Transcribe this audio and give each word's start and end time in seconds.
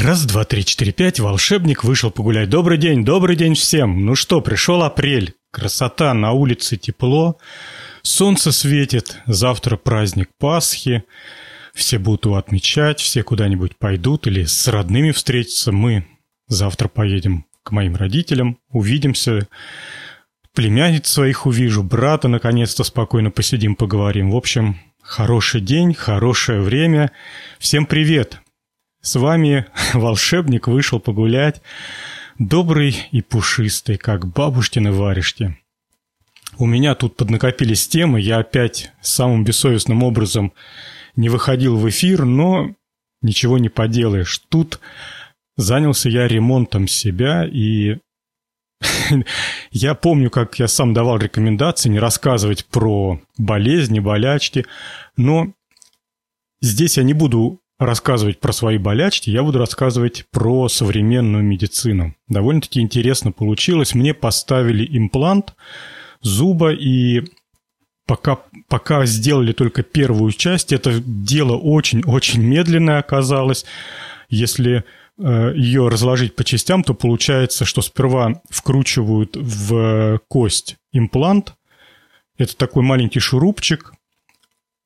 Раз, 0.00 0.24
два, 0.24 0.44
три, 0.44 0.64
четыре, 0.64 0.90
пять, 0.90 1.20
волшебник 1.20 1.84
вышел 1.84 2.10
погулять. 2.10 2.48
Добрый 2.48 2.78
день, 2.78 3.04
добрый 3.04 3.36
день 3.36 3.54
всем. 3.54 4.06
Ну 4.06 4.14
что, 4.14 4.40
пришел 4.40 4.82
апрель. 4.82 5.34
Красота, 5.50 6.14
на 6.14 6.32
улице 6.32 6.78
тепло. 6.78 7.36
Солнце 8.00 8.52
светит. 8.52 9.18
Завтра 9.26 9.76
праздник 9.76 10.30
Пасхи. 10.38 11.04
Все 11.74 11.98
будут 11.98 12.24
его 12.24 12.36
отмечать, 12.36 13.00
все 13.00 13.22
куда-нибудь 13.22 13.76
пойдут 13.76 14.26
или 14.26 14.44
с 14.44 14.66
родными 14.66 15.10
встретятся. 15.10 15.72
Мы 15.72 16.06
завтра 16.48 16.88
поедем 16.88 17.44
к 17.62 17.70
моим 17.70 17.94
родителям, 17.94 18.56
увидимся. 18.70 19.46
Племянниц 20.54 21.06
своих 21.06 21.44
увижу, 21.44 21.82
брата 21.82 22.28
наконец-то 22.28 22.82
спокойно 22.82 23.30
посидим, 23.30 23.76
поговорим. 23.76 24.30
В 24.30 24.36
общем, 24.36 24.80
хороший 25.02 25.60
день, 25.60 25.92
хорошее 25.92 26.62
время. 26.62 27.12
Всем 27.58 27.84
привет! 27.84 28.41
С 29.02 29.16
вами 29.16 29.66
волшебник 29.94 30.68
вышел 30.68 31.00
погулять, 31.00 31.60
добрый 32.38 32.96
и 33.10 33.20
пушистый, 33.20 33.98
как 33.98 34.26
бабушкины 34.26 34.92
варежки. 34.92 35.58
У 36.56 36.66
меня 36.66 36.94
тут 36.94 37.16
поднакопились 37.16 37.88
темы, 37.88 38.20
я 38.20 38.38
опять 38.38 38.92
самым 39.00 39.42
бессовестным 39.42 40.04
образом 40.04 40.52
не 41.16 41.28
выходил 41.28 41.76
в 41.76 41.88
эфир, 41.88 42.24
но 42.24 42.76
ничего 43.22 43.58
не 43.58 43.68
поделаешь. 43.68 44.38
Тут 44.48 44.78
занялся 45.56 46.08
я 46.08 46.28
ремонтом 46.28 46.86
себя, 46.86 47.44
и 47.44 47.96
я 49.72 49.96
помню, 49.96 50.30
как 50.30 50.60
я 50.60 50.68
сам 50.68 50.94
давал 50.94 51.18
рекомендации 51.18 51.88
не 51.88 51.98
рассказывать 51.98 52.66
про 52.66 53.20
болезни, 53.36 53.98
болячки, 53.98 54.64
но 55.16 55.54
здесь 56.60 56.98
я 56.98 57.02
не 57.02 57.14
буду 57.14 57.61
рассказывать 57.78 58.40
про 58.40 58.52
свои 58.52 58.78
болячки, 58.78 59.30
я 59.30 59.42
буду 59.42 59.58
рассказывать 59.58 60.24
про 60.30 60.68
современную 60.68 61.42
медицину. 61.42 62.14
Довольно-таки 62.28 62.80
интересно 62.80 63.32
получилось. 63.32 63.94
Мне 63.94 64.14
поставили 64.14 64.86
имплант 64.96 65.54
зуба, 66.20 66.72
и 66.72 67.22
пока, 68.06 68.38
пока 68.68 69.04
сделали 69.06 69.52
только 69.52 69.82
первую 69.82 70.32
часть, 70.32 70.72
это 70.72 71.00
дело 71.04 71.56
очень-очень 71.56 72.42
медленное 72.42 72.98
оказалось. 72.98 73.64
Если 74.28 74.84
э, 75.18 75.52
ее 75.56 75.88
разложить 75.88 76.36
по 76.36 76.44
частям, 76.44 76.84
то 76.84 76.94
получается, 76.94 77.64
что 77.64 77.82
сперва 77.82 78.40
вкручивают 78.48 79.36
в 79.36 80.20
кость 80.28 80.76
имплант. 80.92 81.54
Это 82.38 82.56
такой 82.56 82.82
маленький 82.82 83.20
шурупчик, 83.20 83.92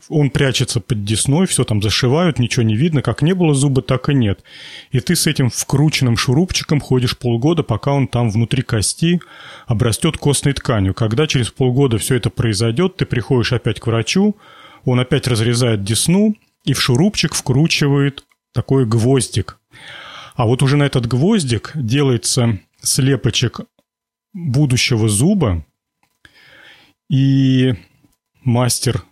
он 0.08 0.30
прячется 0.30 0.80
под 0.80 1.04
десной, 1.04 1.46
все 1.46 1.64
там 1.64 1.82
зашивают, 1.82 2.38
ничего 2.38 2.62
не 2.62 2.76
видно, 2.76 3.02
как 3.02 3.22
не 3.22 3.34
было 3.34 3.54
зуба, 3.54 3.82
так 3.82 4.08
и 4.08 4.14
нет. 4.14 4.42
И 4.90 5.00
ты 5.00 5.16
с 5.16 5.26
этим 5.26 5.50
вкрученным 5.50 6.16
шурупчиком 6.16 6.80
ходишь 6.80 7.18
полгода, 7.18 7.62
пока 7.62 7.92
он 7.92 8.06
там 8.06 8.30
внутри 8.30 8.62
кости 8.62 9.20
обрастет 9.66 10.16
костной 10.16 10.54
тканью. 10.54 10.94
Когда 10.94 11.26
через 11.26 11.50
полгода 11.50 11.98
все 11.98 12.16
это 12.16 12.30
произойдет, 12.30 12.96
ты 12.96 13.06
приходишь 13.06 13.52
опять 13.52 13.80
к 13.80 13.86
врачу, 13.86 14.36
он 14.84 15.00
опять 15.00 15.26
разрезает 15.26 15.82
десну 15.82 16.36
и 16.64 16.72
в 16.72 16.80
шурупчик 16.80 17.34
вкручивает 17.34 18.24
такой 18.52 18.86
гвоздик. 18.86 19.58
А 20.34 20.46
вот 20.46 20.62
уже 20.62 20.76
на 20.76 20.84
этот 20.84 21.06
гвоздик 21.06 21.72
делается 21.74 22.60
слепочек 22.82 23.60
будущего 24.32 25.08
зуба, 25.08 25.64
и 27.08 27.74
мастер 28.42 29.04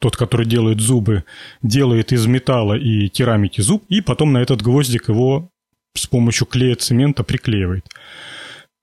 тот, 0.00 0.16
который 0.16 0.46
делает 0.46 0.80
зубы, 0.80 1.24
делает 1.62 2.12
из 2.12 2.26
металла 2.26 2.74
и 2.74 3.08
керамики 3.08 3.60
зуб, 3.60 3.84
и 3.88 4.00
потом 4.00 4.32
на 4.32 4.38
этот 4.38 4.62
гвоздик 4.62 5.08
его 5.08 5.50
с 5.94 6.06
помощью 6.06 6.46
клея 6.46 6.74
цемента 6.74 7.22
приклеивает. 7.22 7.86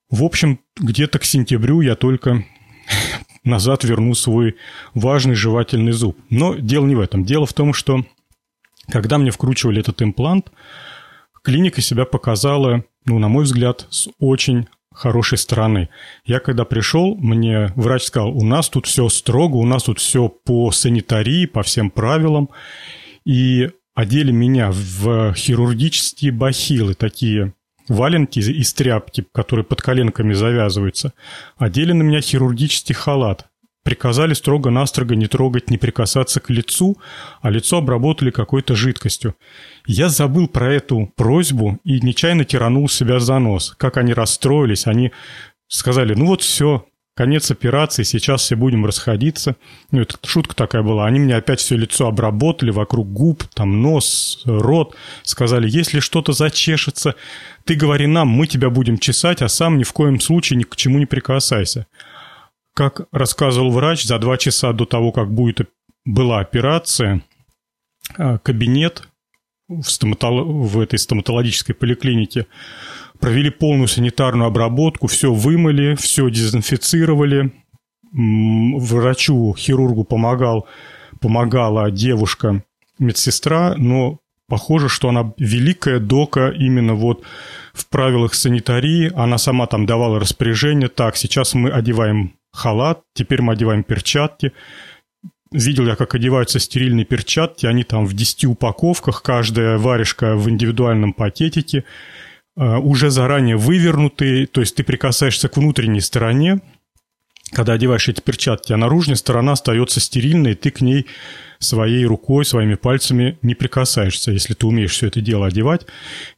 В 0.10 0.24
общем, 0.24 0.60
где-то 0.78 1.20
к 1.20 1.26
сентябрю 1.26 1.82
я 1.82 1.96
только 1.96 2.46
назад 3.44 3.84
верну 3.84 4.14
свой 4.14 4.56
важный 4.94 5.36
жевательный 5.36 5.92
зуб. 5.92 6.18
Но 6.30 6.56
дело 6.56 6.86
не 6.86 6.96
в 6.96 7.00
этом. 7.00 7.26
Дело 7.26 7.46
в 7.46 7.54
том, 7.54 7.74
что 7.74 8.06
когда 8.90 9.18
мне 9.18 9.32
вкручивали 9.32 9.82
этот 9.82 10.02
имплант, 10.02 10.52
клиника 11.44 11.82
себя 11.82 12.06
показала, 12.06 12.84
ну, 13.06 13.20
на 13.20 13.28
мой 13.28 13.44
взгляд, 13.44 13.88
с 13.90 14.08
очень 14.20 14.68
хорошей 14.98 15.38
стороны. 15.38 15.90
Я 16.26 16.40
когда 16.40 16.66
пришел, 16.66 17.16
мне 17.16 17.72
врач 17.76 18.04
сказал, 18.04 18.36
у 18.36 18.44
нас 18.44 18.70
тут 18.70 18.88
все 18.88 19.08
строго, 19.10 19.56
у 19.58 19.66
нас 19.66 19.84
тут 19.84 20.00
все 20.00 20.28
по 20.28 20.72
санитарии, 20.72 21.46
по 21.46 21.62
всем 21.62 21.92
правилам. 21.92 22.50
И 23.24 23.70
одели 23.94 24.32
меня 24.32 24.72
в 24.72 25.34
хирургические 25.36 26.32
бахилы, 26.32 26.96
такие 26.96 27.54
валенки 27.88 28.40
из 28.40 28.74
тряпки, 28.74 29.26
которые 29.32 29.64
под 29.64 29.82
коленками 29.82 30.34
завязываются. 30.34 31.14
Одели 31.58 31.92
на 31.92 32.02
меня 32.02 32.22
хирургический 32.22 32.96
халат 32.96 33.48
приказали 33.88 34.34
строго-настрого 34.34 35.14
не 35.14 35.28
трогать, 35.28 35.70
не 35.70 35.78
прикасаться 35.78 36.42
к 36.42 36.50
лицу, 36.50 36.98
а 37.42 37.50
лицо 37.50 37.78
обработали 37.78 38.32
какой-то 38.32 38.76
жидкостью. 38.76 39.34
Я 39.86 40.10
забыл 40.10 40.50
про 40.50 40.74
эту 40.74 41.10
просьбу 41.16 41.80
и 41.86 42.02
нечаянно 42.02 42.44
тиранул 42.44 42.90
себя 42.90 43.22
за 43.22 43.40
нос. 43.40 43.74
Как 43.78 43.96
они 43.96 44.14
расстроились, 44.14 44.88
они 44.88 45.14
сказали, 45.70 46.16
ну 46.16 46.26
вот 46.26 46.42
все, 46.42 46.86
конец 47.16 47.50
операции, 47.50 48.04
сейчас 48.04 48.42
все 48.42 48.58
будем 48.58 48.86
расходиться. 48.86 49.56
Ну, 49.92 50.02
это 50.02 50.18
шутка 50.26 50.54
такая 50.54 50.84
была. 50.84 51.06
Они 51.06 51.22
мне 51.22 51.38
опять 51.38 51.62
все 51.62 51.78
лицо 51.78 52.08
обработали, 52.10 52.72
вокруг 52.72 53.10
губ, 53.14 53.46
там 53.54 53.82
нос, 53.82 54.42
рот. 54.44 54.98
Сказали, 55.24 55.70
если 55.70 56.02
что-то 56.02 56.34
зачешется, 56.34 57.16
ты 57.64 57.76
говори 57.76 58.06
нам, 58.06 58.28
мы 58.28 58.48
тебя 58.48 58.70
будем 58.70 58.98
чесать, 58.98 59.42
а 59.42 59.48
сам 59.48 59.78
ни 59.78 59.84
в 59.84 59.94
коем 59.94 60.20
случае 60.20 60.58
ни 60.58 60.64
к 60.64 60.76
чему 60.76 61.00
не 61.00 61.06
прикасайся. 61.06 61.88
Как 62.78 63.08
рассказывал 63.12 63.72
врач, 63.72 64.04
за 64.04 64.20
два 64.20 64.38
часа 64.38 64.72
до 64.72 64.86
того, 64.86 65.12
как 65.12 65.34
будет, 65.34 65.68
была 66.06 66.42
операция, 66.42 67.24
а, 68.20 68.38
кабинет 68.38 69.08
в, 69.68 69.82
стоматолог... 69.82 70.46
в 70.46 70.80
этой 70.80 71.00
стоматологической 71.00 71.74
поликлинике 71.74 72.46
провели 73.20 73.50
полную 73.50 73.88
санитарную 73.88 74.46
обработку, 74.46 75.08
все 75.08 75.34
вымыли, 75.34 75.96
все 75.96 76.30
дезинфицировали. 76.30 77.52
Врачу, 78.14 79.56
хирургу 79.58 80.04
помогал, 80.04 80.68
помогала 81.20 81.90
девушка, 81.90 82.64
медсестра, 83.00 83.74
но 83.76 84.20
похоже, 84.48 84.88
что 84.88 85.10
она 85.10 85.34
великая 85.40 86.00
дока 86.00 86.50
именно 86.50 86.94
вот 86.94 87.24
в 87.74 87.88
правилах 87.88 88.36
санитарии. 88.36 89.12
Она 89.16 89.40
сама 89.40 89.66
там 89.66 89.88
давала 89.88 90.20
распоряжение. 90.20 90.90
Так, 90.90 91.18
сейчас 91.18 91.56
мы 91.56 91.72
одеваем 91.72 92.38
халат, 92.58 93.04
теперь 93.14 93.42
мы 93.42 93.54
одеваем 93.54 93.84
перчатки. 93.84 94.52
Видел 95.52 95.88
я, 95.88 95.96
как 95.96 96.16
одеваются 96.16 96.60
стерильные 96.60 97.06
перчатки, 97.06 97.66
они 97.66 97.84
там 97.84 98.06
в 98.06 98.14
10 98.14 98.46
упаковках, 98.46 99.22
каждая 99.22 99.78
варежка 99.78 100.36
в 100.36 100.50
индивидуальном 100.50 101.14
пакетике, 101.14 101.86
а, 102.58 102.80
уже 102.80 103.12
заранее 103.12 103.56
вывернутые, 103.56 104.48
то 104.48 104.60
есть 104.60 104.76
ты 104.76 104.84
прикасаешься 104.84 105.48
к 105.48 105.56
внутренней 105.56 106.02
стороне, 106.02 106.60
когда 107.52 107.74
одеваешь 107.74 108.10
эти 108.10 108.20
перчатки, 108.20 108.74
а 108.74 108.78
наружная 108.78 109.16
сторона 109.16 109.54
остается 109.54 110.02
стерильной, 110.02 110.52
и 110.52 110.56
ты 110.56 110.70
к 110.70 110.82
ней 110.82 111.06
своей 111.60 112.06
рукой, 112.06 112.44
своими 112.44 112.76
пальцами 112.76 113.38
не 113.42 113.56
прикасаешься, 113.56 114.32
если 114.32 114.54
ты 114.54 114.68
умеешь 114.68 114.92
все 114.92 115.08
это 115.08 115.22
дело 115.22 115.48
одевать. 115.48 115.86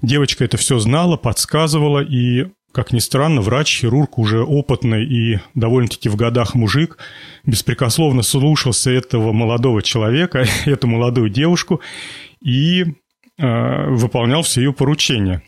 Девочка 0.01 0.45
это 0.45 0.57
все 0.57 0.77
знала, 0.77 1.17
подсказывала, 1.17 2.03
и 2.03 2.47
как 2.71 2.93
ни 2.93 2.99
странно, 2.99 3.41
врач-хирург 3.41 4.17
уже 4.17 4.43
опытный 4.43 5.03
и 5.05 5.39
довольно-таки 5.55 6.09
в 6.09 6.15
годах 6.15 6.53
мужик 6.53 6.97
беспрекословно 7.45 8.21
слушался 8.21 8.91
этого 8.91 9.31
молодого 9.31 9.81
человека, 9.81 10.45
эту 10.65 10.87
молодую 10.87 11.29
девушку 11.29 11.81
и 12.41 12.85
э, 13.37 13.89
выполнял 13.89 14.43
все 14.43 14.61
ее 14.61 14.73
поручения. 14.73 15.41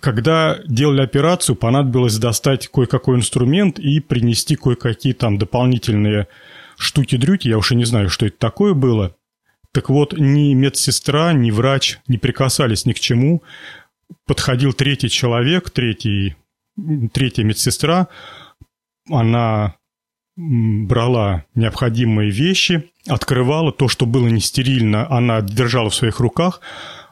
Когда 0.00 0.58
делали 0.66 1.02
операцию, 1.02 1.56
понадобилось 1.56 2.18
достать 2.18 2.68
кое-какой 2.68 3.16
инструмент 3.16 3.78
и 3.78 4.00
принести 4.00 4.56
кое-какие 4.56 5.12
там 5.14 5.38
дополнительные 5.38 6.28
штуки-дрюки, 6.78 7.48
я 7.48 7.58
уж 7.58 7.72
и 7.72 7.76
не 7.76 7.84
знаю, 7.84 8.08
что 8.08 8.26
это 8.26 8.38
такое 8.38 8.74
было. 8.74 9.16
Так 9.72 9.88
вот, 9.88 10.14
ни 10.18 10.52
медсестра, 10.54 11.32
ни 11.32 11.50
врач 11.50 11.98
не 12.08 12.18
прикасались 12.18 12.86
ни 12.86 12.92
к 12.92 13.00
чему. 13.00 13.42
Подходил 14.26 14.72
третий 14.72 15.08
человек, 15.08 15.70
третий 15.70 16.36
третья 17.12 17.44
медсестра, 17.44 18.08
она 19.08 19.76
брала 20.36 21.44
необходимые 21.54 22.30
вещи, 22.30 22.90
открывала 23.06 23.72
то, 23.72 23.88
что 23.88 24.06
было 24.06 24.28
не 24.28 24.40
стерильно, 24.40 25.10
она 25.10 25.40
держала 25.42 25.90
в 25.90 25.94
своих 25.94 26.20
руках, 26.20 26.60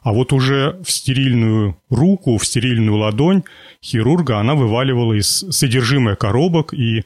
а 0.03 0.13
вот 0.13 0.33
уже 0.33 0.79
в 0.83 0.91
стерильную 0.91 1.79
руку, 1.91 2.39
в 2.39 2.47
стерильную 2.47 2.97
ладонь 2.97 3.43
хирурга 3.85 4.39
она 4.39 4.55
вываливала 4.55 5.13
из 5.15 5.27
содержимое 5.51 6.17
коробок 6.17 6.73
и 6.73 7.05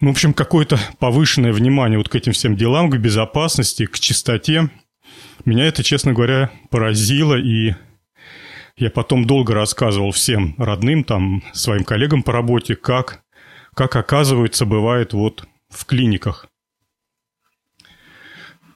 ну, 0.00 0.10
в 0.10 0.12
общем, 0.12 0.34
какое-то 0.34 0.78
повышенное 0.98 1.52
внимание 1.52 1.96
вот 1.96 2.08
к 2.08 2.14
этим 2.14 2.32
всем 2.32 2.56
делам, 2.56 2.90
к 2.90 2.98
безопасности, 2.98 3.86
к 3.86 3.98
чистоте. 3.98 4.68
Меня 5.44 5.66
это, 5.66 5.82
честно 5.82 6.12
говоря, 6.12 6.50
поразило, 6.68 7.38
и 7.38 7.74
Я 8.76 8.90
потом 8.90 9.24
долго 9.24 9.54
рассказывал 9.54 10.10
всем 10.10 10.54
родным, 10.58 11.04
там, 11.04 11.44
своим 11.52 11.84
коллегам 11.84 12.22
по 12.22 12.32
работе, 12.32 12.74
как, 12.74 13.22
как 13.74 13.94
оказывается, 13.94 14.66
бывает 14.66 15.12
вот 15.12 15.46
в 15.68 15.84
клиниках. 15.84 16.48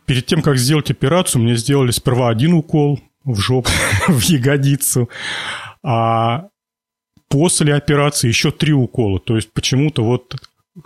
Перед 0.07 0.27
тем, 0.27 0.41
как 0.41 0.57
сделать 0.57 0.91
операцию, 0.91 1.43
мне 1.43 1.57
сделали 1.57 1.91
сперва 1.91 2.29
один 2.29 2.55
укол 2.55 3.01
в 3.25 3.39
жопу, 3.41 3.71
в 4.09 4.23
ягодицу, 4.23 5.11
а 5.83 6.49
после 7.29 7.75
операции 7.75 8.29
еще 8.29 8.53
три 8.53 8.73
укола. 8.73 9.19
То 9.19 9.35
есть 9.37 9.53
почему-то 9.53 10.05
вот 10.05 10.37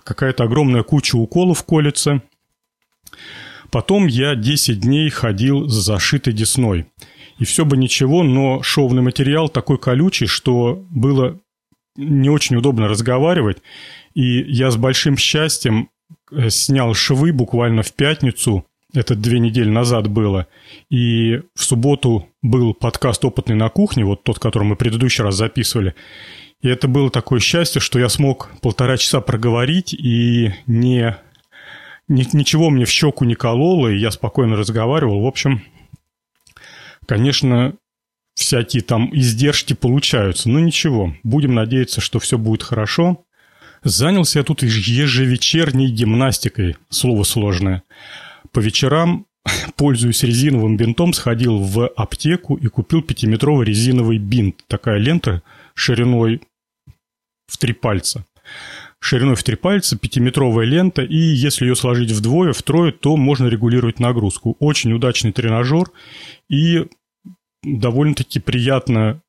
какая-то 0.05 0.45
огромная 0.45 0.83
куча 0.83 1.17
уколов 1.17 1.65
колется. 1.65 2.23
Потом 3.71 4.07
я 4.07 4.35
10 4.35 4.81
дней 4.81 5.09
ходил 5.11 5.69
с 5.69 5.73
зашитой 5.73 6.33
десной. 6.33 6.87
И 7.39 7.45
все 7.45 7.65
бы 7.65 7.77
ничего, 7.77 8.23
но 8.23 8.63
шовный 8.63 9.03
материал 9.03 9.49
такой 9.49 9.79
колючий, 9.79 10.27
что 10.27 10.85
было 10.91 11.39
не 11.97 12.31
очень 12.31 12.57
удобно 12.57 12.89
разговаривать. 12.89 13.59
И 14.15 14.43
я 14.43 14.71
с 14.71 14.77
большим 14.77 15.17
счастьем 15.17 15.91
э, 16.31 16.51
снял 16.51 16.95
швы 16.95 17.33
буквально 17.33 17.83
в 17.83 17.93
пятницу, 17.93 18.67
это 18.95 19.15
две 19.15 19.39
недели 19.39 19.71
назад 19.71 20.09
было, 20.09 20.49
и 20.91 21.41
в 21.55 21.65
субботу 21.65 22.29
был 22.43 22.75
подкаст 22.75 23.25
«Опытный 23.25 23.57
на 23.57 23.71
кухне», 23.71 24.05
вот 24.05 24.23
тот, 24.23 24.39
который 24.39 24.65
мы 24.65 24.77
предыдущий 24.77 25.25
раз 25.25 25.37
записывали, 25.37 25.95
и 26.61 26.69
это 26.69 26.89
было 26.89 27.11
такое 27.11 27.41
счастье, 27.41 27.81
что 27.81 27.99
я 27.99 28.09
смог 28.09 28.51
полтора 28.61 28.97
часа 28.97 29.21
проговорить, 29.21 29.95
и 29.95 30.53
не, 30.67 31.17
ни, 32.07 32.37
ничего 32.37 32.71
мне 32.71 32.85
в 32.85 32.91
щеку 32.91 33.25
не 33.25 33.35
кололо, 33.35 33.89
и 33.89 33.99
я 33.99 34.11
спокойно 34.11 34.57
разговаривал. 34.57 35.23
В 35.23 35.27
общем, 35.27 35.63
конечно, 37.07 37.75
всякие 38.35 38.83
там 38.83 39.11
издержки 39.15 39.75
получаются, 39.75 40.49
но 40.49 40.61
ничего, 40.61 41.15
будем 41.23 41.55
надеяться, 41.55 42.01
что 42.01 42.19
все 42.19 42.39
будет 42.39 42.63
хорошо. 42.63 43.25
Занялся 43.85 44.39
я 44.39 44.45
тут 44.45 44.63
ежевечерней 44.63 45.91
гимнастикой, 45.91 46.77
слово 46.89 47.25
сложное. 47.25 47.83
По 48.53 48.61
вечерам, 48.61 49.27
пользуясь 49.77 50.23
резиновым 50.23 50.77
бинтом, 50.77 51.13
сходил 51.13 51.59
в 51.59 51.89
аптеку 51.89 52.57
и 52.57 52.69
купил 52.69 53.03
пятиметровый 53.03 53.67
резиновый 53.67 54.19
бинт. 54.19 54.65
Такая 54.69 54.99
лента 54.99 55.43
шириной 55.75 56.43
в 57.47 57.59
три 57.59 57.73
пальца. 57.73 58.25
Шириной 59.03 59.35
в 59.35 59.43
три 59.43 59.57
пальца, 59.57 59.99
пятиметровая 59.99 60.65
лента, 60.65 61.03
и 61.03 61.17
если 61.17 61.65
ее 61.67 61.75
сложить 61.75 62.13
вдвое, 62.13 62.53
втрое, 62.53 62.93
то 62.93 63.17
можно 63.17 63.49
регулировать 63.49 63.99
нагрузку. 63.99 64.57
Очень 64.61 64.93
удачный 64.93 65.33
тренажер, 65.33 65.87
и 66.49 66.87
довольно-таки 67.65 68.39
приятно 68.39 69.21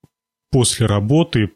после 0.52 0.86
работы 0.86 1.50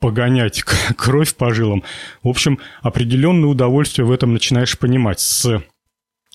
погонять 0.00 0.62
кровь 0.98 1.34
по 1.34 1.54
жилам. 1.54 1.82
В 2.22 2.28
общем, 2.28 2.58
определенное 2.82 3.48
удовольствие 3.48 4.06
в 4.06 4.12
этом 4.12 4.34
начинаешь 4.34 4.78
понимать 4.78 5.20
с 5.20 5.62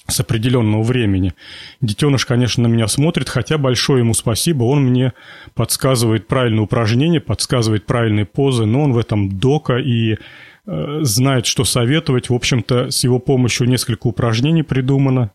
с 0.07 0.19
определенного 0.19 0.81
времени. 0.81 1.33
Детеныш, 1.79 2.25
конечно, 2.25 2.63
на 2.63 2.67
меня 2.67 2.87
смотрит, 2.87 3.29
хотя 3.29 3.59
большое 3.59 3.99
ему 3.99 4.15
спасибо, 4.15 4.63
он 4.63 4.83
мне 4.83 5.13
подсказывает 5.53 6.27
правильные 6.27 6.63
упражнения, 6.63 7.21
подсказывает 7.21 7.85
правильные 7.85 8.25
позы, 8.25 8.65
но 8.65 8.81
он 8.81 8.93
в 8.93 8.97
этом 8.97 9.37
дока 9.37 9.77
и 9.77 10.17
знает, 10.65 11.45
что 11.45 11.63
советовать. 11.63 12.29
В 12.29 12.33
общем-то, 12.33 12.91
с 12.91 13.03
его 13.03 13.19
помощью 13.19 13.67
несколько 13.67 14.07
упражнений 14.07 14.63
придумано. 14.63 15.31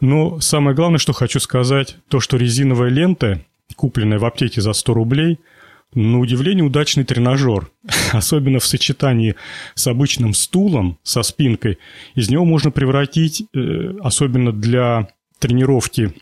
Но 0.00 0.40
самое 0.40 0.74
главное, 0.76 0.98
что 0.98 1.12
хочу 1.12 1.40
сказать, 1.40 1.96
то, 2.08 2.20
что 2.20 2.36
резиновая 2.36 2.90
лента, 2.90 3.44
купленная 3.76 4.18
в 4.18 4.24
аптеке 4.24 4.60
за 4.60 4.72
100 4.72 4.94
рублей– 4.94 5.38
на 5.94 6.20
удивление 6.20 6.64
удачный 6.64 7.04
тренажер, 7.04 7.70
особенно 8.12 8.58
в 8.58 8.66
сочетании 8.66 9.36
с 9.74 9.86
обычным 9.86 10.34
стулом, 10.34 10.98
со 11.02 11.22
спинкой. 11.22 11.78
Из 12.14 12.30
него 12.30 12.44
можно 12.44 12.70
превратить, 12.70 13.44
э, 13.54 13.94
особенно 14.00 14.52
для 14.52 15.08
тренировки 15.38 16.14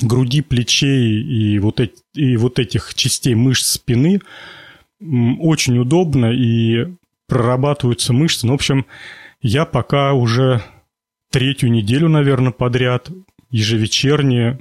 груди, 0.00 0.42
плечей 0.42 1.20
и 1.22 1.58
вот, 1.58 1.80
эти, 1.80 1.96
и 2.14 2.36
вот 2.36 2.58
этих 2.58 2.94
частей 2.94 3.34
мышц 3.34 3.66
спины, 3.66 4.20
очень 5.00 5.78
удобно 5.78 6.32
и 6.32 6.86
прорабатываются 7.28 8.12
мышцы. 8.12 8.46
Ну, 8.46 8.52
в 8.52 8.56
общем, 8.56 8.86
я 9.40 9.64
пока 9.64 10.14
уже 10.14 10.62
третью 11.30 11.70
неделю, 11.70 12.08
наверное, 12.08 12.52
подряд 12.52 13.10
ежевечерне 13.50 14.58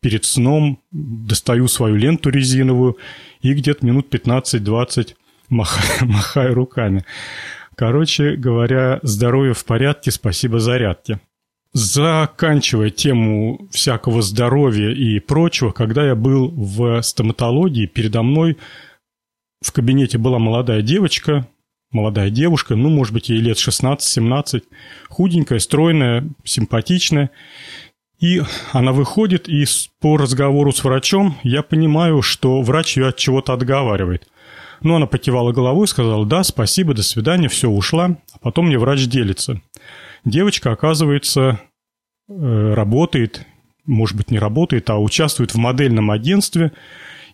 перед 0.00 0.24
сном 0.24 0.82
достаю 0.90 1.68
свою 1.68 1.96
ленту 1.96 2.30
резиновую 2.30 2.96
и 3.42 3.52
где-то 3.52 3.84
минут 3.86 4.12
15-20 4.12 5.14
махаю, 5.50 6.08
махаю 6.10 6.54
руками. 6.54 7.04
Короче 7.76 8.36
говоря, 8.36 8.98
здоровье 9.02 9.54
в 9.54 9.64
порядке, 9.64 10.10
спасибо 10.10 10.58
зарядке. 10.58 11.20
Заканчивая 11.72 12.90
тему 12.90 13.68
всякого 13.70 14.22
здоровья 14.22 14.90
и 14.90 15.20
прочего, 15.20 15.70
когда 15.70 16.04
я 16.04 16.16
был 16.16 16.48
в 16.48 17.00
стоматологии, 17.02 17.86
передо 17.86 18.22
мной 18.22 18.58
в 19.62 19.70
кабинете 19.72 20.18
была 20.18 20.38
молодая 20.38 20.82
девочка, 20.82 21.46
молодая 21.92 22.30
девушка, 22.30 22.76
ну, 22.76 22.88
может 22.88 23.12
быть, 23.12 23.28
ей 23.28 23.40
лет 23.40 23.56
16-17, 23.56 24.62
худенькая, 25.08 25.58
стройная, 25.58 26.28
симпатичная. 26.44 27.30
И 28.20 28.42
она 28.72 28.92
выходит, 28.92 29.48
и 29.48 29.64
по 30.00 30.16
разговору 30.18 30.72
с 30.72 30.84
врачом 30.84 31.36
я 31.42 31.62
понимаю, 31.62 32.20
что 32.20 32.60
врач 32.60 32.96
ее 32.96 33.08
от 33.08 33.16
чего-то 33.16 33.54
отговаривает. 33.54 34.28
Ну, 34.82 34.94
она 34.94 35.06
покивала 35.06 35.52
головой, 35.52 35.88
сказала 35.88 36.24
«да, 36.26 36.42
спасибо, 36.42 36.94
до 36.94 37.02
свидания, 37.02 37.48
все, 37.48 37.68
ушла». 37.68 38.18
А 38.32 38.38
потом 38.38 38.66
мне 38.66 38.78
врач 38.78 39.06
делится. 39.06 39.60
Девочка, 40.24 40.72
оказывается, 40.72 41.60
э, 42.28 42.74
работает, 42.74 43.46
может 43.86 44.16
быть, 44.16 44.30
не 44.30 44.38
работает, 44.38 44.88
а 44.90 44.98
участвует 44.98 45.52
в 45.52 45.58
модельном 45.58 46.10
агентстве 46.10 46.72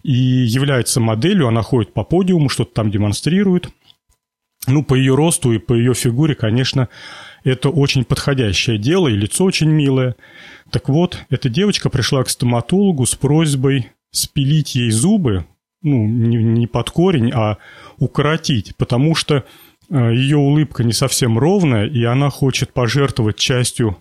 и 0.02 0.12
является 0.12 1.00
моделью, 1.00 1.49
она 1.49 1.62
ходит 1.62 1.93
по 1.93 2.05
подиуму, 2.05 2.49
что-то 2.49 2.75
там 2.75 2.91
демонстрирует. 2.93 3.70
Ну, 4.67 4.83
по 4.83 4.95
ее 4.95 5.15
росту 5.15 5.53
и 5.53 5.59
по 5.59 5.73
ее 5.73 5.95
фигуре, 5.95 6.35
конечно, 6.35 6.89
это 7.45 7.71
очень 7.71 8.05
подходящее 8.05 8.79
дело, 8.79 9.09
и 9.09 9.17
лицо 9.17 9.45
очень 9.45 9.69
милое. 9.69 10.17
Так 10.71 10.89
вот, 10.89 11.25
эта 11.31 11.49
девочка 11.49 11.89
пришла 11.91 12.25
к 12.25 12.29
стоматологу 12.29 13.07
с 13.07 13.15
просьбой 13.15 13.93
спилить 14.11 14.75
ей 14.75 14.91
зубы, 14.91 15.47
ну, 15.83 16.07
не, 16.07 16.37
не 16.39 16.67
под 16.67 16.91
корень, 16.91 17.31
а 17.33 17.59
укоротить, 17.99 18.75
потому 18.76 19.14
что 19.14 19.45
э, 19.88 20.14
ее 20.14 20.38
улыбка 20.38 20.83
не 20.83 20.93
совсем 20.93 21.38
ровная, 21.38 21.87
и 21.87 22.02
она 22.02 22.31
хочет 22.31 22.73
пожертвовать 22.73 23.37
частью 23.37 23.97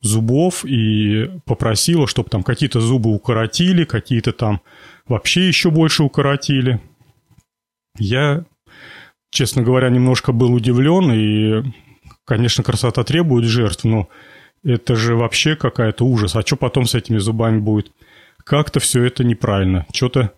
зубов 0.00 0.64
и 0.64 1.30
попросила, 1.44 2.06
чтобы 2.06 2.28
там 2.28 2.42
какие-то 2.42 2.80
зубы 2.80 3.14
укоротили, 3.14 3.84
какие-то 3.84 4.32
там 4.32 4.60
вообще 5.06 5.46
еще 5.46 5.70
больше 5.70 6.02
укоротили. 6.02 6.80
Я, 7.98 8.44
честно 9.32 9.62
говоря, 9.62 9.88
немножко 9.88 10.30
был 10.30 10.52
удивлен 10.52 11.10
и 11.10 11.72
Конечно, 12.24 12.62
красота 12.62 13.02
требует 13.04 13.44
жертв, 13.44 13.84
но 13.84 14.08
это 14.64 14.94
же 14.94 15.16
вообще 15.16 15.56
какая-то 15.56 16.04
ужас. 16.04 16.36
А 16.36 16.42
что 16.42 16.56
потом 16.56 16.86
с 16.86 16.94
этими 16.94 17.18
зубами 17.18 17.58
будет? 17.58 17.90
Как-то 18.44 18.80
все 18.80 19.04
это 19.04 19.24
неправильно. 19.24 19.86
Что-то... 19.92 20.32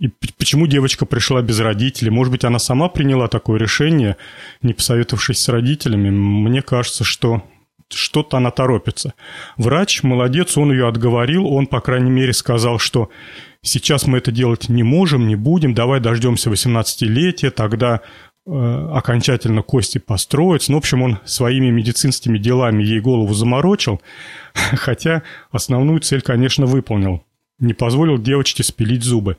И 0.00 0.08
почему 0.08 0.68
девочка 0.68 1.06
пришла 1.06 1.42
без 1.42 1.58
родителей? 1.58 2.10
Может 2.10 2.30
быть, 2.30 2.44
она 2.44 2.60
сама 2.60 2.88
приняла 2.88 3.26
такое 3.26 3.58
решение, 3.58 4.16
не 4.62 4.72
посоветовавшись 4.72 5.40
с 5.40 5.48
родителями? 5.48 6.10
Мне 6.10 6.62
кажется, 6.62 7.02
что 7.02 7.42
что-то 7.90 8.36
она 8.36 8.50
торопится. 8.50 9.14
Врач, 9.56 10.02
молодец, 10.02 10.56
он 10.56 10.70
ее 10.70 10.86
отговорил, 10.86 11.46
он, 11.46 11.66
по 11.66 11.80
крайней 11.80 12.10
мере, 12.10 12.32
сказал, 12.32 12.78
что 12.78 13.10
сейчас 13.62 14.06
мы 14.06 14.18
это 14.18 14.30
делать 14.30 14.68
не 14.68 14.82
можем, 14.82 15.26
не 15.26 15.36
будем, 15.36 15.74
давай 15.74 15.98
дождемся 15.98 16.50
18-летия, 16.50 17.50
тогда 17.50 18.02
окончательно 18.48 19.62
кости 19.62 19.98
построить. 19.98 20.68
Ну, 20.68 20.76
в 20.76 20.78
общем, 20.78 21.02
он 21.02 21.18
своими 21.24 21.70
медицинскими 21.70 22.38
делами 22.38 22.82
ей 22.82 23.00
голову 23.00 23.34
заморочил, 23.34 24.00
хотя 24.54 25.22
основную 25.50 26.00
цель, 26.00 26.22
конечно, 26.22 26.66
выполнил. 26.66 27.22
Не 27.58 27.74
позволил 27.74 28.18
девочке 28.18 28.62
спилить 28.62 29.02
зубы. 29.02 29.36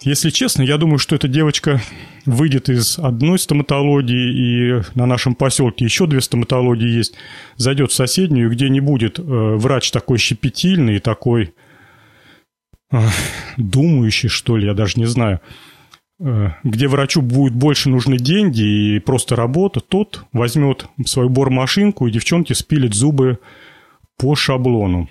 Если 0.00 0.30
честно, 0.30 0.62
я 0.62 0.78
думаю, 0.78 0.98
что 0.98 1.14
эта 1.14 1.28
девочка 1.28 1.80
выйдет 2.26 2.68
из 2.68 2.98
одной 2.98 3.38
стоматологии, 3.38 4.80
и 4.80 4.82
на 4.96 5.06
нашем 5.06 5.36
поселке 5.36 5.84
еще 5.84 6.08
две 6.08 6.20
стоматологии 6.20 6.88
есть, 6.88 7.14
зайдет 7.56 7.92
в 7.92 7.94
соседнюю, 7.94 8.50
где 8.50 8.68
не 8.68 8.80
будет 8.80 9.20
э, 9.20 9.22
врач 9.22 9.92
такой 9.92 10.18
щепетильный 10.18 10.98
такой 10.98 11.54
э, 12.90 12.98
думающий, 13.58 14.28
что 14.28 14.56
ли, 14.56 14.66
я 14.66 14.74
даже 14.74 14.98
не 14.98 15.06
знаю– 15.06 15.40
Э, 15.50 15.71
где 16.62 16.86
врачу 16.86 17.20
будет 17.20 17.54
больше 17.54 17.88
нужны 17.88 18.16
деньги 18.16 18.94
и 18.94 18.98
просто 19.00 19.34
работа, 19.34 19.80
тот 19.80 20.24
возьмет 20.32 20.86
свою 21.04 21.28
бормашинку 21.28 22.06
и 22.06 22.12
девчонки 22.12 22.52
спилит 22.52 22.94
зубы 22.94 23.38
по 24.16 24.36
шаблону. 24.36 25.08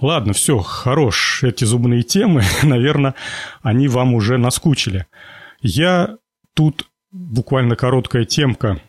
Ладно, 0.00 0.32
все, 0.32 0.58
хорош. 0.58 1.44
Эти 1.44 1.64
зубные 1.64 2.02
темы, 2.02 2.42
наверное, 2.62 3.14
они 3.62 3.88
вам 3.88 4.14
уже 4.14 4.38
наскучили. 4.38 5.06
Я 5.60 6.16
тут 6.54 6.88
буквально 7.10 7.76
короткая 7.76 8.24
темка. 8.24 8.80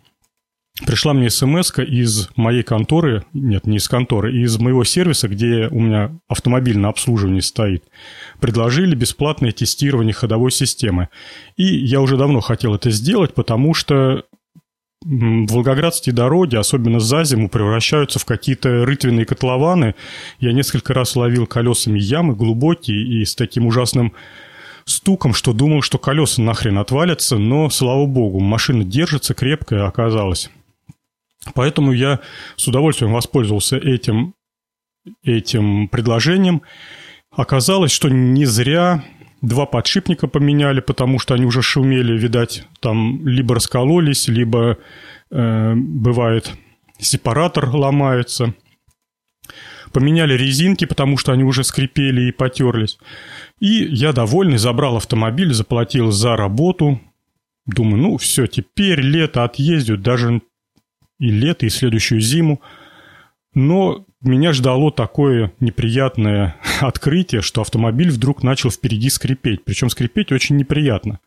Пришла 0.85 1.13
мне 1.13 1.29
смс 1.29 1.77
из 1.77 2.29
моей 2.35 2.63
конторы, 2.63 3.25
нет, 3.33 3.67
не 3.67 3.77
из 3.77 3.89
конторы, 3.89 4.33
из 4.33 4.57
моего 4.59 4.83
сервиса, 4.85 5.27
где 5.27 5.67
у 5.69 5.79
меня 5.79 6.17
автомобиль 6.27 6.77
на 6.77 6.89
обслуживании 6.89 7.41
стоит. 7.41 7.83
Предложили 8.39 8.95
бесплатное 8.95 9.51
тестирование 9.51 10.13
ходовой 10.13 10.51
системы. 10.51 11.09
И 11.57 11.63
я 11.63 11.99
уже 11.99 12.15
давно 12.15 12.39
хотел 12.39 12.75
это 12.75 12.91
сделать, 12.91 13.33
потому 13.33 13.73
что 13.73 14.23
волгоградские 15.05 16.13
дороги, 16.13 16.55
особенно 16.55 16.99
за 16.99 17.23
зиму, 17.23 17.49
превращаются 17.49 18.19
в 18.19 18.25
какие-то 18.25 18.85
рытвенные 18.85 19.25
котлованы. 19.25 19.95
Я 20.39 20.53
несколько 20.53 20.93
раз 20.93 21.15
ловил 21.15 21.45
колесами 21.45 21.99
ямы 21.99 22.35
глубокие 22.35 23.01
и 23.01 23.25
с 23.25 23.35
таким 23.35 23.65
ужасным 23.65 24.13
стуком, 24.85 25.33
что 25.33 25.53
думал, 25.53 25.81
что 25.81 25.97
колеса 25.97 26.41
нахрен 26.41 26.77
отвалятся, 26.77 27.37
но, 27.37 27.69
слава 27.69 28.05
богу, 28.05 28.39
машина 28.39 28.83
держится 28.83 29.33
крепкая 29.33 29.85
оказалась. 29.85 30.49
Поэтому 31.53 31.91
я 31.91 32.19
с 32.55 32.67
удовольствием 32.67 33.13
воспользовался 33.13 33.77
этим, 33.77 34.33
этим 35.23 35.87
предложением. 35.87 36.61
Оказалось, 37.31 37.91
что 37.91 38.09
не 38.09 38.45
зря 38.45 39.03
Два 39.41 39.65
подшипника 39.65 40.27
поменяли, 40.27 40.81
потому 40.81 41.17
что 41.17 41.33
они 41.33 41.45
уже 41.45 41.61
шумели, 41.61 42.17
видать, 42.17 42.67
там 42.81 43.25
либо 43.25 43.55
раскололись, 43.55 44.27
либо 44.27 44.77
э, 45.31 45.73
бывает 45.75 46.51
сепаратор 46.99 47.69
ломается. 47.69 48.53
Поменяли 49.93 50.33
резинки, 50.33 50.85
потому 50.85 51.17
что 51.17 51.31
они 51.31 51.43
уже 51.43 51.63
скрипели 51.63 52.27
и 52.27 52.31
потерлись. 52.33 52.99
И 53.59 53.85
я 53.85 54.11
довольный, 54.11 54.57
забрал 54.57 54.97
автомобиль, 54.97 55.53
заплатил 55.53 56.11
за 56.11 56.35
работу. 56.35 56.99
Думаю, 57.65 58.03
ну 58.03 58.17
все, 58.17 58.45
теперь 58.45 58.99
лето 58.99 59.45
отъездю, 59.45 59.97
даже 59.97 60.41
и 61.19 61.29
лето, 61.29 61.65
и 61.65 61.69
следующую 61.69 62.21
зиму. 62.21 62.61
Но 63.53 64.05
меня 64.21 64.53
ждало 64.53 64.91
такое 64.91 65.53
неприятное 65.59 66.55
открытие, 66.81 67.41
что 67.41 67.61
автомобиль 67.61 68.11
вдруг 68.11 68.43
начал 68.43 68.71
впереди 68.71 69.09
скрипеть. 69.09 69.63
Причем 69.63 69.89
скрипеть 69.89 70.31
очень 70.31 70.57
неприятно. 70.57 71.19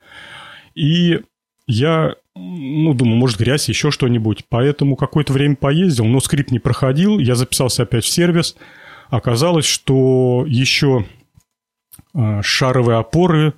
И 0.74 1.20
я, 1.66 2.14
ну, 2.34 2.94
думаю, 2.94 3.16
может, 3.16 3.38
грязь, 3.38 3.68
еще 3.68 3.90
что-нибудь. 3.90 4.44
Поэтому 4.48 4.96
какое-то 4.96 5.32
время 5.32 5.56
поездил, 5.56 6.06
но 6.06 6.20
скрип 6.20 6.50
не 6.50 6.58
проходил. 6.58 7.18
Я 7.18 7.34
записался 7.34 7.82
опять 7.82 8.04
в 8.04 8.08
сервис. 8.08 8.56
Оказалось, 9.08 9.66
что 9.66 10.44
еще 10.46 11.06
а, 12.14 12.42
шаровые 12.42 12.98
опоры 12.98 13.54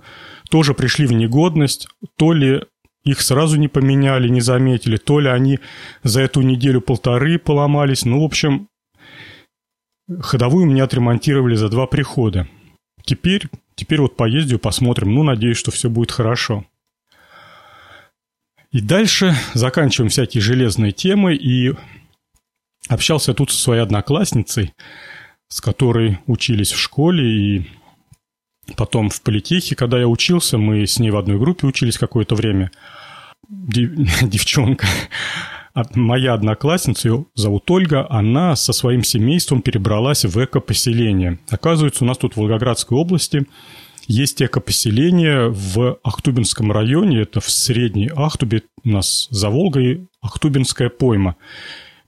тоже 0.50 0.74
пришли 0.74 1.06
в 1.06 1.12
негодность. 1.12 1.88
То 2.16 2.32
ли 2.32 2.62
их 3.04 3.20
сразу 3.20 3.56
не 3.56 3.68
поменяли, 3.68 4.28
не 4.28 4.40
заметили, 4.40 4.96
то 4.96 5.20
ли 5.20 5.28
они 5.28 5.61
за 6.02 6.23
эту 6.23 6.42
неделю-полторы 6.42 7.38
поломались. 7.38 8.04
Ну, 8.04 8.23
в 8.23 8.25
общем, 8.25 8.68
Ходовую 10.20 10.66
мне 10.66 10.82
отремонтировали 10.82 11.54
за 11.54 11.68
два 11.68 11.87
прихода. 11.87 12.46
Теперь, 13.04 13.49
теперь 13.75 14.00
вот 14.00 14.16
поездию, 14.16 14.58
посмотрим. 14.58 15.14
Ну, 15.14 15.23
надеюсь, 15.23 15.56
что 15.56 15.70
все 15.70 15.88
будет 15.88 16.11
хорошо. 16.11 16.66
И 18.70 18.80
дальше 18.80 19.34
заканчиваем 19.54 20.11
всякие 20.11 20.42
железные 20.42 20.92
темы. 20.92 21.34
И 21.34 21.75
общался 22.88 23.32
тут 23.32 23.50
со 23.50 23.56
своей 23.56 23.80
одноклассницей, 23.80 24.75
с 25.49 25.61
которой 25.62 26.18
учились 26.26 26.73
в 26.73 26.78
школе 26.78 27.25
и 27.25 27.70
потом 28.76 29.11
в 29.11 29.21
политехе, 29.23 29.75
когда 29.75 29.99
я 29.99 30.09
учился, 30.09 30.59
мы 30.59 30.87
с 30.87 30.99
ней 30.99 31.11
в 31.11 31.16
одной 31.16 31.38
группе 31.38 31.66
учились 31.66 31.99
какое-то 31.99 32.35
время. 32.35 32.71
Девчонка 33.49 34.87
моя 35.94 36.35
одноклассница, 36.35 37.09
ее 37.09 37.26
зовут 37.35 37.71
Ольга, 37.71 38.06
она 38.09 38.56
со 38.56 38.73
своим 38.73 39.02
семейством 39.02 39.61
перебралась 39.61 40.25
в 40.25 40.42
эко-поселение. 40.42 41.38
Оказывается, 41.50 42.04
у 42.04 42.06
нас 42.06 42.18
тут 42.18 42.35
в 42.35 42.37
Волгоградской 42.37 42.97
области 42.97 43.47
есть 44.06 44.42
эко-поселение 44.42 45.49
в 45.49 45.99
Ахтубинском 46.04 46.71
районе, 46.71 47.23
это 47.23 47.40
в 47.40 47.50
Средней 47.50 48.11
Ахтубе, 48.14 48.62
у 48.85 48.90
нас 48.90 49.28
за 49.30 49.50
Волгой 49.50 50.06
Ахтубинская 50.21 50.90
пойма. 50.90 51.37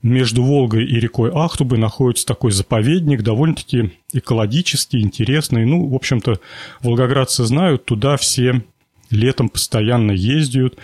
Между 0.07 0.41
Волгой 0.41 0.85
и 0.85 0.99
рекой 1.01 1.31
Ахтубы 1.33 1.77
находится 1.77 2.25
такой 2.25 2.51
заповедник, 2.51 3.23
довольно-таки 3.23 3.91
экологический, 4.13 5.01
интересный. 5.01 5.65
Ну, 5.65 5.85
в 5.89 5.95
общем-то, 5.95 6.39
волгоградцы 6.81 7.43
знают, 7.43 7.83
туда 7.83 8.15
все 8.15 8.63
летом 9.09 9.49
постоянно 9.49 10.11
ездят, 10.11 10.77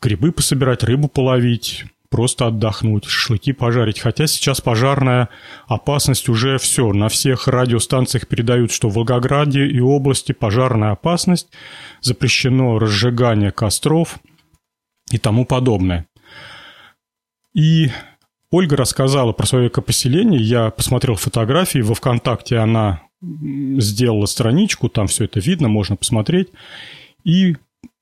грибы 0.00 0.30
пособирать, 0.30 0.84
рыбу 0.84 1.08
половить, 1.08 1.84
просто 2.10 2.46
отдохнуть, 2.46 3.06
шашлыки 3.06 3.52
пожарить. 3.52 3.98
Хотя 3.98 4.28
сейчас 4.28 4.60
пожарная 4.60 5.30
опасность 5.66 6.28
уже 6.28 6.58
все. 6.58 6.92
На 6.92 7.08
всех 7.08 7.48
радиостанциях 7.48 8.28
передают, 8.28 8.70
что 8.70 8.88
в 8.88 8.94
Волгограде 8.94 9.66
и 9.66 9.80
области 9.80 10.30
пожарная 10.30 10.92
опасность, 10.92 11.48
запрещено 12.02 12.78
разжигание 12.78 13.50
костров 13.50 14.20
и 15.10 15.18
тому 15.18 15.44
подобное. 15.44 16.06
И 17.52 17.90
Ольга 18.50 18.76
рассказала 18.76 19.32
про 19.32 19.46
свое 19.46 19.68
экопоселение. 19.68 20.40
Я 20.40 20.70
посмотрел 20.70 21.16
фотографии. 21.16 21.80
Во 21.80 21.94
ВКонтакте 21.94 22.56
она 22.56 23.02
сделала 23.20 24.26
страничку, 24.26 24.88
там 24.88 25.06
все 25.06 25.24
это 25.24 25.40
видно, 25.40 25.68
можно 25.68 25.96
посмотреть. 25.96 26.48
И 27.24 27.56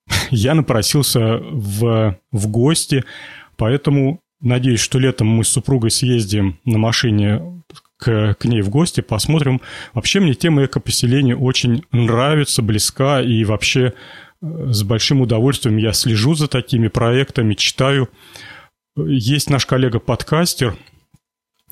я 0.30 0.54
напросился 0.54 1.38
в, 1.38 2.18
в 2.32 2.48
гости, 2.48 3.04
поэтому 3.56 4.20
надеюсь, 4.40 4.80
что 4.80 4.98
летом 4.98 5.28
мы 5.28 5.44
с 5.44 5.48
супругой 5.48 5.90
съездим 5.90 6.58
на 6.64 6.78
машине 6.78 7.62
к, 7.98 8.34
к 8.34 8.44
ней 8.44 8.60
в 8.60 8.68
гости, 8.68 9.00
посмотрим. 9.00 9.60
Вообще 9.94 10.20
мне 10.20 10.34
тема 10.34 10.64
экопоселения 10.64 11.34
очень 11.34 11.84
нравится, 11.92 12.62
близка, 12.62 13.22
и 13.22 13.44
вообще 13.44 13.94
э, 14.42 14.66
с 14.70 14.82
большим 14.82 15.22
удовольствием 15.22 15.78
я 15.78 15.92
слежу 15.92 16.34
за 16.34 16.46
такими 16.46 16.88
проектами, 16.88 17.54
читаю. 17.54 18.10
Есть 18.96 19.50
наш 19.50 19.66
коллега-подкастер 19.66 20.76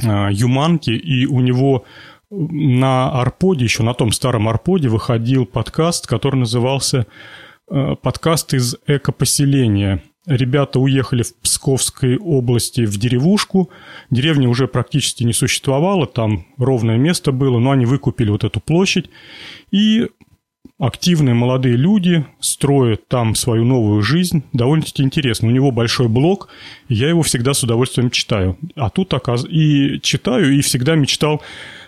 э, 0.02 0.28
Юманки, 0.32 0.90
и 0.90 1.26
у 1.26 1.40
него 1.40 1.84
на 2.30 3.10
Арподе, 3.20 3.64
еще 3.64 3.82
на 3.82 3.94
том 3.94 4.12
старом 4.12 4.48
Арподе 4.48 4.88
выходил 4.88 5.46
подкаст, 5.46 6.06
который 6.06 6.36
назывался 6.36 7.06
Э, 7.70 7.96
подкаст 8.00 8.52
из 8.52 8.76
экопоселения. 8.86 10.02
Ребята 10.26 10.80
уехали 10.80 11.22
в 11.22 11.34
Псковской 11.36 12.16
области 12.18 12.82
в 12.82 12.98
деревушку. 12.98 13.70
Деревня 14.10 14.48
уже 14.48 14.68
практически 14.68 15.24
не 15.24 15.32
существовала, 15.32 16.06
там 16.06 16.46
ровное 16.58 16.96
место 16.98 17.32
было, 17.32 17.58
но 17.58 17.70
они 17.72 17.86
выкупили 17.86 18.30
вот 18.30 18.44
эту 18.44 18.60
площадь. 18.60 19.10
И 19.70 20.08
активные 20.78 21.34
молодые 21.34 21.76
люди 21.76 22.26
строят 22.40 23.08
там 23.08 23.34
свою 23.34 23.64
новую 23.64 24.02
жизнь. 24.02 24.42
Довольно-таки 24.52 25.02
интересно. 25.02 25.48
У 25.48 25.52
него 25.52 25.70
большой 25.70 26.08
блог, 26.08 26.48
и 26.88 26.94
я 26.94 27.08
его 27.08 27.22
всегда 27.22 27.54
с 27.54 27.62
удовольствием 27.62 28.10
читаю. 28.10 28.58
А 28.74 28.90
тут 28.90 29.14
оказ... 29.14 29.44
и 29.48 30.00
читаю, 30.02 30.52
и 30.52 30.60
всегда 30.60 30.94
мечтал 30.94 31.42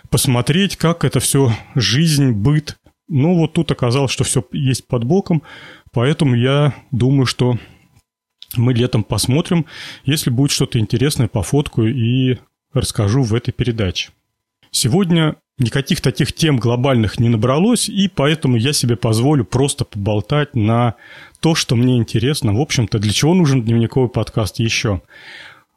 посмотреть, 0.09 0.77
как 0.77 1.03
это 1.03 1.19
все 1.19 1.51
жизнь, 1.75 2.31
быт 2.31 2.77
но 3.07 3.35
вот 3.35 3.53
тут 3.53 3.71
оказалось, 3.71 4.11
что 4.11 4.23
все 4.23 4.45
есть 4.51 4.87
под 4.87 5.03
боком, 5.05 5.43
поэтому 5.91 6.35
я 6.35 6.73
думаю, 6.91 7.25
что 7.25 7.57
мы 8.55 8.73
летом 8.73 9.03
посмотрим, 9.03 9.65
если 10.03 10.29
будет 10.29 10.51
что-то 10.51 10.79
интересное, 10.79 11.27
по 11.27 11.41
фотку 11.41 11.83
и 11.83 12.37
расскажу 12.73 13.23
в 13.23 13.33
этой 13.33 13.51
передаче. 13.51 14.11
Сегодня 14.71 15.35
никаких 15.57 16.01
таких 16.01 16.33
тем 16.33 16.57
глобальных 16.57 17.19
не 17.19 17.29
набралось, 17.29 17.89
и 17.89 18.07
поэтому 18.07 18.57
я 18.57 18.73
себе 18.73 18.95
позволю 18.95 19.43
просто 19.43 19.85
поболтать 19.85 20.55
на 20.55 20.95
то, 21.39 21.55
что 21.55 21.75
мне 21.75 21.97
интересно. 21.97 22.53
В 22.53 22.61
общем-то, 22.61 22.99
для 22.99 23.11
чего 23.11 23.33
нужен 23.33 23.63
дневниковый 23.63 24.09
подкаст 24.09 24.59
еще? 24.59 25.01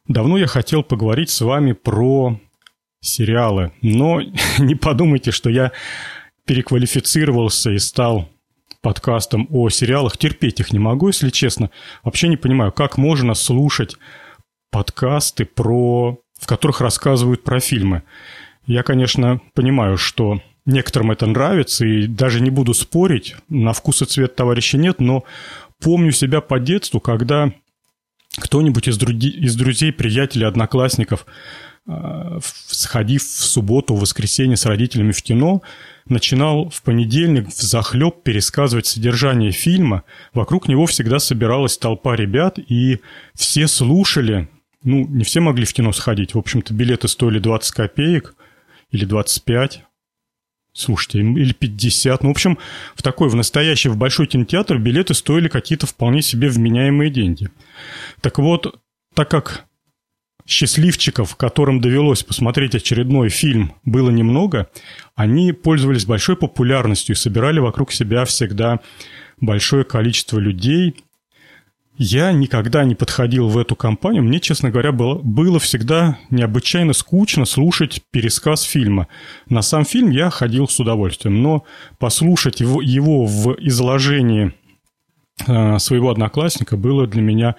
Давно 0.06 0.38
я 0.38 0.46
хотел 0.46 0.82
поговорить 0.82 1.30
с 1.30 1.40
вами 1.40 1.72
про 1.72 2.38
сериалы, 3.00 3.72
но 3.80 4.20
не 4.58 4.75
подумайте, 4.75 5.30
что 5.30 5.50
я 5.50 5.72
переквалифицировался 6.44 7.70
и 7.70 7.78
стал 7.78 8.28
подкастом 8.82 9.46
о 9.50 9.68
сериалах. 9.68 10.16
Терпеть 10.16 10.60
их 10.60 10.72
не 10.72 10.78
могу, 10.78 11.08
если 11.08 11.30
честно. 11.30 11.70
Вообще 12.02 12.28
не 12.28 12.37
понимаю, 12.37 12.72
как 12.72 12.99
можно 12.99 13.34
слушать 13.34 13.96
подкасты, 14.70 15.44
про... 15.44 16.18
в 16.38 16.46
которых 16.46 16.80
рассказывают 16.80 17.44
про 17.44 17.60
фильмы. 17.60 18.02
Я, 18.70 18.84
конечно, 18.84 19.40
понимаю, 19.54 19.98
что 19.98 20.40
некоторым 20.64 21.10
это 21.10 21.26
нравится, 21.26 21.84
и 21.84 22.06
даже 22.06 22.40
не 22.40 22.50
буду 22.50 22.72
спорить, 22.72 23.34
на 23.48 23.72
вкус 23.72 24.00
и 24.00 24.04
цвет 24.04 24.36
товарища 24.36 24.78
нет, 24.78 25.00
но 25.00 25.24
помню 25.80 26.12
себя 26.12 26.40
по 26.40 26.60
детству, 26.60 27.00
когда 27.00 27.52
кто-нибудь 28.38 28.86
из, 28.86 28.96
други... 28.96 29.28
из 29.28 29.56
друзей, 29.56 29.92
приятелей, 29.92 30.46
одноклассников 30.46 31.26
сходив 32.40 33.24
в 33.24 33.44
субботу, 33.44 33.96
в 33.96 34.02
воскресенье 34.02 34.56
с 34.56 34.64
родителями 34.66 35.10
в 35.10 35.20
кино, 35.20 35.62
начинал 36.06 36.70
в 36.70 36.80
понедельник 36.82 37.48
в 37.48 37.60
захлеб 37.60 38.22
пересказывать 38.22 38.86
содержание 38.86 39.50
фильма. 39.50 40.04
Вокруг 40.32 40.68
него 40.68 40.86
всегда 40.86 41.18
собиралась 41.18 41.76
толпа 41.76 42.14
ребят, 42.14 42.60
и 42.60 43.00
все 43.34 43.66
слушали. 43.66 44.48
Ну, 44.84 45.08
не 45.08 45.24
все 45.24 45.40
могли 45.40 45.64
в 45.64 45.72
кино 45.72 45.92
сходить. 45.92 46.34
В 46.34 46.38
общем-то, 46.38 46.72
билеты 46.72 47.08
стоили 47.08 47.40
20 47.40 47.72
копеек 47.74 48.36
или 48.90 49.04
25. 49.04 49.85
Слушайте, 50.73 51.18
или 51.18 51.52
50. 51.52 52.23
Ну, 52.23 52.28
в 52.28 52.32
общем, 52.32 52.59
в 52.94 53.02
такой, 53.02 53.28
в 53.28 53.35
настоящий, 53.35 53.88
в 53.88 53.97
большой 53.97 54.26
кинотеатр 54.26 54.78
билеты 54.78 55.14
стоили 55.14 55.49
какие-то 55.49 55.87
вполне 55.87 56.23
себе 56.23 56.49
вменяемые 56.49 57.11
деньги. 57.11 57.49
Так 58.20 58.38
вот, 58.38 58.80
так 59.14 59.28
как 59.30 59.64
счастливчиков, 60.47 61.37
которым 61.37 61.80
довелось 61.80 62.23
посмотреть 62.23 62.75
очередной 62.75 63.28
фильм, 63.28 63.75
было 63.85 64.11
немного, 64.11 64.68
они 65.14 65.52
пользовались 65.52 66.06
большой 66.06 66.37
популярностью 66.37 67.14
и 67.14 67.18
собирали 67.18 67.59
вокруг 67.59 67.92
себя 67.92 68.25
всегда 68.25 68.80
большое 69.40 69.85
количество 69.85 70.38
людей. 70.38 70.97
Я 72.02 72.33
никогда 72.33 72.83
не 72.85 72.95
подходил 72.95 73.49
в 73.49 73.59
эту 73.59 73.76
компанию. 73.76 74.23
Мне, 74.23 74.40
честно 74.40 74.71
говоря, 74.71 74.90
было, 74.90 75.16
было 75.16 75.59
всегда 75.59 76.19
необычайно 76.30 76.95
скучно 76.95 77.45
слушать 77.45 78.00
пересказ 78.11 78.62
фильма. 78.62 79.07
На 79.50 79.61
сам 79.61 79.85
фильм 79.85 80.09
я 80.09 80.30
ходил 80.30 80.66
с 80.66 80.80
удовольствием, 80.80 81.42
но 81.42 81.64
послушать 81.99 82.61
его, 82.61 82.80
его 82.80 83.26
в 83.26 83.54
изложении 83.59 84.54
э, 85.47 85.78
своего 85.78 86.09
одноклассника 86.09 86.78
было 86.78 87.07
для 87.07 87.21
меня 87.21 87.57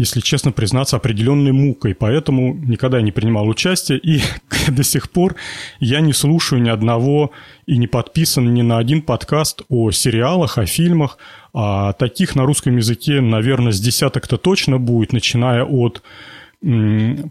если 0.00 0.20
честно 0.20 0.50
признаться, 0.50 0.96
определенной 0.96 1.52
мукой, 1.52 1.94
поэтому 1.94 2.54
никогда 2.54 3.02
не 3.02 3.12
принимал 3.12 3.46
участия, 3.46 3.98
и 3.98 4.22
до 4.68 4.82
сих 4.82 5.10
пор 5.10 5.36
я 5.78 6.00
не 6.00 6.14
слушаю 6.14 6.62
ни 6.62 6.70
одного 6.70 7.32
и 7.66 7.76
не 7.76 7.86
подписан 7.86 8.52
ни 8.54 8.62
на 8.62 8.78
один 8.78 9.02
подкаст 9.02 9.62
о 9.68 9.90
сериалах, 9.90 10.56
о 10.56 10.64
фильмах, 10.64 11.18
а 11.52 11.92
таких 11.92 12.34
на 12.34 12.46
русском 12.46 12.78
языке, 12.78 13.20
наверное, 13.20 13.72
с 13.72 13.80
десяток-то 13.80 14.38
точно 14.38 14.78
будет, 14.78 15.12
начиная 15.12 15.64
от 15.64 16.02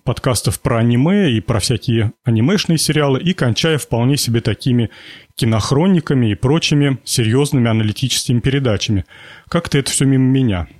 подкастов 0.04 0.60
про 0.60 0.80
аниме 0.80 1.32
и 1.32 1.40
про 1.40 1.60
всякие 1.60 2.14
анимешные 2.24 2.78
сериалы, 2.78 3.20
и 3.20 3.34
кончая 3.34 3.80
вполне 3.80 4.16
себе 4.18 4.42
такими 4.42 4.92
кинохрониками 5.36 6.32
и 6.32 6.36
прочими 6.36 7.00
серьезными 7.04 7.70
аналитическими 7.70 8.40
передачами. 8.40 9.06
Как-то 9.48 9.78
это 9.78 9.90
все 9.92 10.06
мимо 10.06 10.26
меня– 10.26 10.68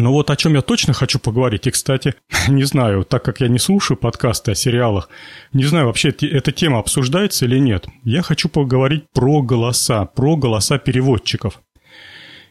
но 0.00 0.12
вот 0.12 0.30
о 0.30 0.36
чем 0.36 0.54
я 0.54 0.62
точно 0.62 0.92
хочу 0.92 1.18
поговорить, 1.18 1.66
и, 1.66 1.70
кстати, 1.70 2.14
не 2.48 2.64
знаю, 2.64 3.04
так 3.04 3.24
как 3.24 3.40
я 3.40 3.48
не 3.48 3.58
слушаю 3.58 3.96
подкасты 3.96 4.52
о 4.52 4.54
сериалах, 4.54 5.08
не 5.52 5.64
знаю, 5.64 5.86
вообще 5.86 6.10
эта 6.10 6.52
тема 6.52 6.78
обсуждается 6.78 7.44
или 7.44 7.58
нет. 7.58 7.86
Я 8.04 8.22
хочу 8.22 8.48
поговорить 8.48 9.04
про 9.12 9.42
голоса, 9.42 10.06
про 10.06 10.36
голоса 10.36 10.78
переводчиков. 10.78 11.60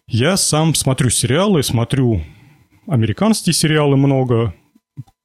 Я 0.07 0.37
сам 0.37 0.73
смотрю 0.73 1.09
сериалы, 1.09 1.61
смотрю 1.63 2.23
американские 2.87 3.53
сериалы 3.53 3.95
много, 3.95 4.55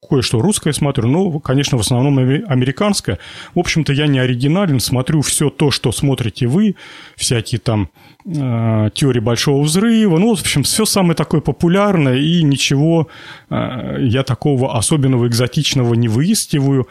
кое-что 0.05 0.41
русское 0.41 0.73
смотрю, 0.73 1.07
но, 1.07 1.39
конечно, 1.39 1.77
в 1.77 1.81
основном 1.81 2.17
американское. 2.17 3.19
В 3.53 3.59
общем-то, 3.59 3.93
я 3.93 4.07
не 4.07 4.19
оригинален, 4.19 4.79
смотрю 4.79 5.21
все 5.21 5.49
то, 5.49 5.71
что 5.71 5.91
смотрите 5.91 6.47
вы, 6.47 6.75
всякие 7.15 7.59
там 7.59 7.89
э, 8.25 8.89
теории 8.93 9.19
большого 9.19 9.63
взрыва, 9.63 10.17
ну, 10.17 10.35
в 10.35 10.39
общем, 10.39 10.63
все 10.63 10.85
самое 10.85 11.15
такое 11.15 11.41
популярное, 11.41 12.17
и 12.17 12.43
ничего 12.43 13.07
э, 13.49 13.97
я 13.99 14.23
такого 14.23 14.77
особенного, 14.77 15.27
экзотичного 15.27 15.93
не 15.93 16.07
выискиваю. 16.07 16.87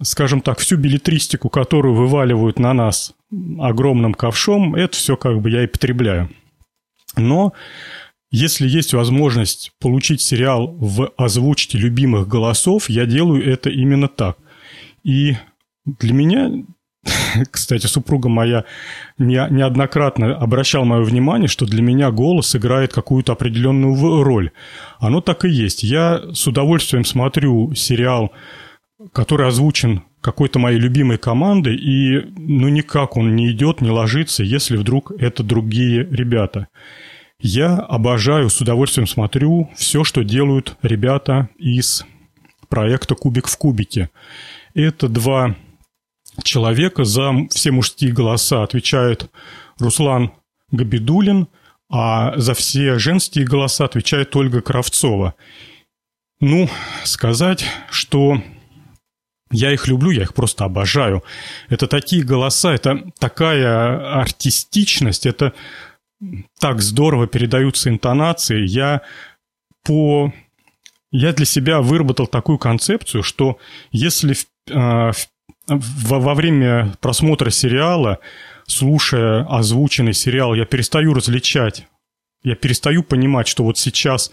Скажем 0.00 0.42
так, 0.42 0.60
всю 0.60 0.76
билетристику, 0.76 1.48
которую 1.48 1.94
вываливают 1.94 2.60
на 2.60 2.72
нас 2.72 3.14
огромным 3.58 4.14
ковшом, 4.14 4.76
это 4.76 4.96
все 4.96 5.16
как 5.16 5.40
бы 5.40 5.50
я 5.50 5.64
и 5.64 5.66
потребляю. 5.66 6.30
Но 7.16 7.52
если 8.30 8.68
есть 8.68 8.92
возможность 8.92 9.72
получить 9.80 10.20
сериал 10.20 10.76
в 10.78 11.12
озвучке 11.16 11.78
любимых 11.78 12.28
голосов, 12.28 12.90
я 12.90 13.06
делаю 13.06 13.44
это 13.44 13.70
именно 13.70 14.08
так. 14.08 14.36
И 15.02 15.36
для 15.86 16.12
меня, 16.12 16.50
кстати, 17.50 17.86
супруга 17.86 18.28
моя 18.28 18.64
неоднократно 19.18 20.36
обращала 20.36 20.84
мое 20.84 21.02
внимание, 21.02 21.48
что 21.48 21.64
для 21.64 21.80
меня 21.80 22.10
голос 22.10 22.54
играет 22.54 22.92
какую-то 22.92 23.32
определенную 23.32 24.22
роль. 24.22 24.50
Оно 24.98 25.22
так 25.22 25.46
и 25.46 25.48
есть. 25.48 25.82
Я 25.82 26.20
с 26.32 26.46
удовольствием 26.46 27.06
смотрю 27.06 27.74
сериал, 27.74 28.32
который 29.12 29.48
озвучен 29.48 30.02
какой-то 30.20 30.58
моей 30.58 30.78
любимой 30.78 31.16
командой, 31.16 31.76
и 31.76 32.26
ну 32.36 32.68
никак 32.68 33.16
он 33.16 33.36
не 33.36 33.52
идет, 33.52 33.80
не 33.80 33.90
ложится, 33.90 34.42
если 34.42 34.76
вдруг 34.76 35.12
это 35.12 35.42
другие 35.42 36.04
ребята. 36.10 36.68
Я 37.40 37.76
обожаю, 37.76 38.50
с 38.50 38.60
удовольствием 38.60 39.06
смотрю 39.06 39.70
все, 39.76 40.02
что 40.02 40.24
делают 40.24 40.76
ребята 40.82 41.48
из 41.56 42.04
проекта 42.68 43.14
«Кубик 43.14 43.46
в 43.46 43.56
кубике». 43.56 44.10
Это 44.74 45.08
два 45.08 45.54
человека, 46.42 47.04
за 47.04 47.32
все 47.50 47.70
мужские 47.70 48.12
голоса 48.12 48.64
отвечает 48.64 49.30
Руслан 49.78 50.32
Габидулин, 50.72 51.46
а 51.88 52.36
за 52.36 52.54
все 52.54 52.98
женские 52.98 53.46
голоса 53.46 53.84
отвечает 53.84 54.34
Ольга 54.34 54.60
Кравцова. 54.60 55.34
Ну, 56.40 56.68
сказать, 57.04 57.64
что 57.90 58.42
я 59.52 59.72
их 59.72 59.86
люблю, 59.86 60.10
я 60.10 60.22
их 60.22 60.34
просто 60.34 60.64
обожаю. 60.64 61.22
Это 61.68 61.86
такие 61.86 62.24
голоса, 62.24 62.74
это 62.74 63.10
такая 63.20 64.20
артистичность, 64.20 65.24
это 65.24 65.54
так 66.58 66.80
здорово 66.80 67.26
передаются 67.26 67.88
интонации. 67.88 68.66
Я 68.66 69.02
по... 69.84 70.32
Я 71.10 71.32
для 71.32 71.46
себя 71.46 71.80
выработал 71.80 72.26
такую 72.26 72.58
концепцию, 72.58 73.22
что 73.22 73.58
если 73.90 74.34
в, 74.34 74.46
э, 74.70 75.12
в, 75.68 76.08
во 76.10 76.34
время 76.34 76.94
просмотра 77.00 77.48
сериала, 77.48 78.18
слушая 78.66 79.46
озвученный 79.48 80.12
сериал, 80.12 80.54
я 80.54 80.66
перестаю 80.66 81.14
различать, 81.14 81.86
я 82.42 82.54
перестаю 82.56 83.02
понимать, 83.02 83.48
что 83.48 83.64
вот 83.64 83.78
сейчас 83.78 84.30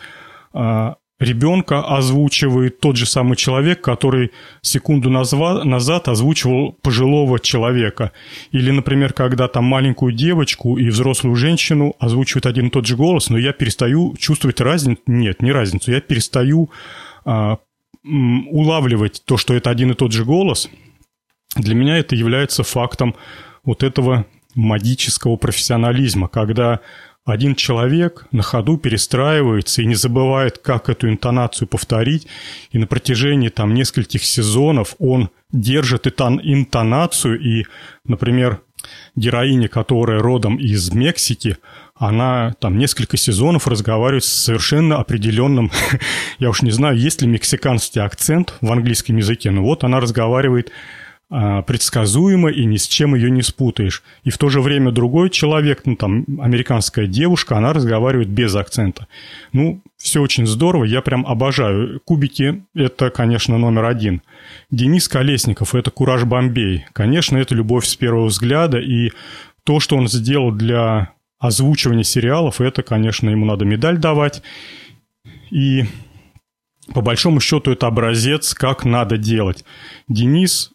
э, 0.53 0.93
ребенка 1.25 1.81
озвучивает 1.81 2.79
тот 2.79 2.95
же 2.95 3.05
самый 3.05 3.35
человек, 3.35 3.81
который 3.81 4.31
секунду 4.61 5.09
назад 5.09 6.07
озвучивал 6.07 6.73
пожилого 6.81 7.39
человека. 7.39 8.11
Или, 8.51 8.71
например, 8.71 9.13
когда 9.13 9.47
там 9.47 9.65
маленькую 9.65 10.13
девочку 10.13 10.77
и 10.77 10.89
взрослую 10.89 11.35
женщину 11.35 11.95
озвучивает 11.99 12.45
один 12.45 12.67
и 12.67 12.69
тот 12.69 12.85
же 12.85 12.95
голос, 12.95 13.29
но 13.29 13.37
я 13.37 13.51
перестаю 13.51 14.15
чувствовать 14.17 14.61
разницу. 14.61 15.01
Нет, 15.07 15.41
не 15.41 15.51
разницу. 15.51 15.91
Я 15.91 15.99
перестаю 15.99 16.69
а, 17.25 17.57
улавливать 18.03 19.23
то, 19.25 19.37
что 19.37 19.53
это 19.53 19.69
один 19.69 19.91
и 19.91 19.95
тот 19.95 20.11
же 20.11 20.23
голос. 20.23 20.69
Для 21.55 21.75
меня 21.75 21.97
это 21.97 22.15
является 22.15 22.63
фактом 22.63 23.15
вот 23.63 23.83
этого 23.83 24.25
магического 24.53 25.35
профессионализма, 25.35 26.27
когда 26.27 26.79
один 27.25 27.55
человек 27.55 28.27
на 28.31 28.43
ходу 28.43 28.77
перестраивается 28.77 29.81
и 29.81 29.85
не 29.85 29.95
забывает, 29.95 30.59
как 30.59 30.89
эту 30.89 31.09
интонацию 31.09 31.67
повторить, 31.67 32.27
и 32.71 32.77
на 32.77 32.85
протяжении 32.85 33.49
там 33.49 33.73
нескольких 33.73 34.23
сезонов 34.23 34.95
он 34.99 35.31
держит 35.51 36.05
интонацию, 36.07 37.39
и, 37.39 37.65
например, 38.05 38.61
героиня, 39.15 39.67
которая 39.67 40.21
родом 40.21 40.57
из 40.57 40.91
Мексики, 40.91 41.57
она 41.95 42.53
там 42.59 42.77
несколько 42.77 43.17
сезонов 43.17 43.67
разговаривает 43.67 44.23
с 44.23 44.31
совершенно 44.31 44.97
определенным, 44.97 45.71
я 46.39 46.49
уж 46.49 46.61
не 46.61 46.71
знаю, 46.71 46.95
есть 46.95 47.23
ли 47.23 47.27
мексиканский 47.27 48.01
акцент 48.01 48.53
в 48.61 48.71
английском 48.71 49.17
языке, 49.17 49.49
но 49.49 49.63
вот 49.63 49.83
она 49.83 49.99
разговаривает 49.99 50.71
предсказуемо 51.29 52.51
и 52.51 52.65
ни 52.65 52.77
с 52.77 52.87
чем 52.87 53.15
ее 53.15 53.31
не 53.31 53.41
спутаешь. 53.41 54.03
И 54.23 54.29
в 54.29 54.37
то 54.37 54.49
же 54.49 54.61
время 54.61 54.91
другой 54.91 55.29
человек, 55.29 55.81
ну 55.85 55.95
там 55.95 56.25
американская 56.39 57.07
девушка, 57.07 57.57
она 57.57 57.73
разговаривает 57.73 58.29
без 58.29 58.55
акцента. 58.55 59.07
Ну, 59.51 59.81
все 59.97 60.21
очень 60.21 60.45
здорово, 60.45 60.83
я 60.83 61.01
прям 61.01 61.25
обожаю. 61.25 61.99
Кубики– 62.05 62.63
это, 62.75 63.09
конечно, 63.09 63.57
номер 63.57 63.85
один. 63.85 64.21
Денис 64.69 65.07
Колесников– 65.07 65.73
это 65.75 65.89
«Кураж 65.89 66.25
Бомбей». 66.25 66.85
Конечно, 66.93 67.37
это 67.37 67.55
любовь 67.55 67.85
с 67.85 67.95
первого 67.95 68.27
взгляда, 68.27 68.77
и 68.79 69.11
то, 69.63 69.79
что 69.79 69.97
он 69.97 70.07
сделал 70.07 70.51
для 70.51 71.13
озвучивания 71.39 72.03
сериалов, 72.03 72.61
это, 72.61 72.83
конечно, 72.83 73.29
ему 73.29 73.45
надо 73.45 73.65
медаль 73.65 73.97
давать. 73.97 74.43
И 75.49 75.85
по 76.93 77.01
большому 77.01 77.39
счету 77.39 77.71
это 77.71 77.87
образец, 77.87 78.53
как 78.53 78.85
надо 78.85 79.17
делать. 79.17 79.65
Денис 80.07 80.71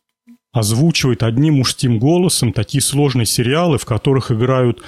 озвучивает 0.53 1.23
одним 1.23 1.55
мужским 1.55 1.99
голосом 1.99 2.53
такие 2.53 2.83
сложные 2.83 3.27
сериалы, 3.27 3.79
в 3.79 3.85
которых 3.85 4.31
играют 4.33 4.83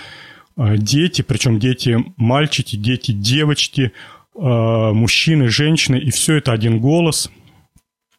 э, 0.56 0.76
дети, 0.76 1.22
причем 1.22 1.58
дети 1.58 2.04
мальчики, 2.16 2.76
дети 2.76 3.12
девочки, 3.12 3.92
э, 4.34 4.38
мужчины, 4.40 5.48
женщины, 5.48 5.96
и 5.96 6.10
все 6.10 6.36
это 6.36 6.52
один 6.52 6.80
голос. 6.80 7.30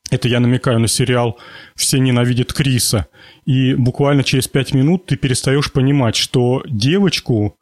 Это 0.09 0.27
я 0.27 0.39
намекаю 0.39 0.79
на 0.79 0.87
сериал 0.87 1.39
«Все 1.75 1.97
ненавидят 1.97 2.53
Криса». 2.53 3.07
И 3.45 3.73
буквально 3.73 4.23
через 4.23 4.47
пять 4.47 4.73
минут 4.73 5.07
ты 5.07 5.15
перестаешь 5.15 5.71
понимать, 5.71 6.15
что 6.15 6.61
девочку, 6.67 7.57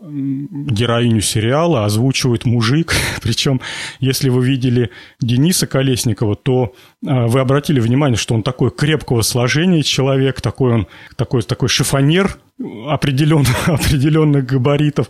героиню 0.00 1.20
сериала 1.20 1.84
озвучивает 1.84 2.44
мужик. 2.44 2.94
Причем, 3.22 3.60
если 3.98 4.28
вы 4.28 4.46
видели 4.46 4.90
Дениса 5.20 5.66
Колесникова, 5.66 6.36
то 6.36 6.74
а, 7.06 7.26
вы 7.26 7.40
обратили 7.40 7.80
внимание, 7.80 8.16
что 8.16 8.34
он 8.34 8.42
такой 8.42 8.70
крепкого 8.70 9.22
сложения 9.22 9.82
человек, 9.82 10.40
такой 10.40 10.72
он 10.72 10.86
такой, 11.16 11.42
такой 11.42 11.68
шифонер 11.68 12.38
определенных, 12.86 13.68
определенных 13.68 14.46
габаритов. 14.46 15.08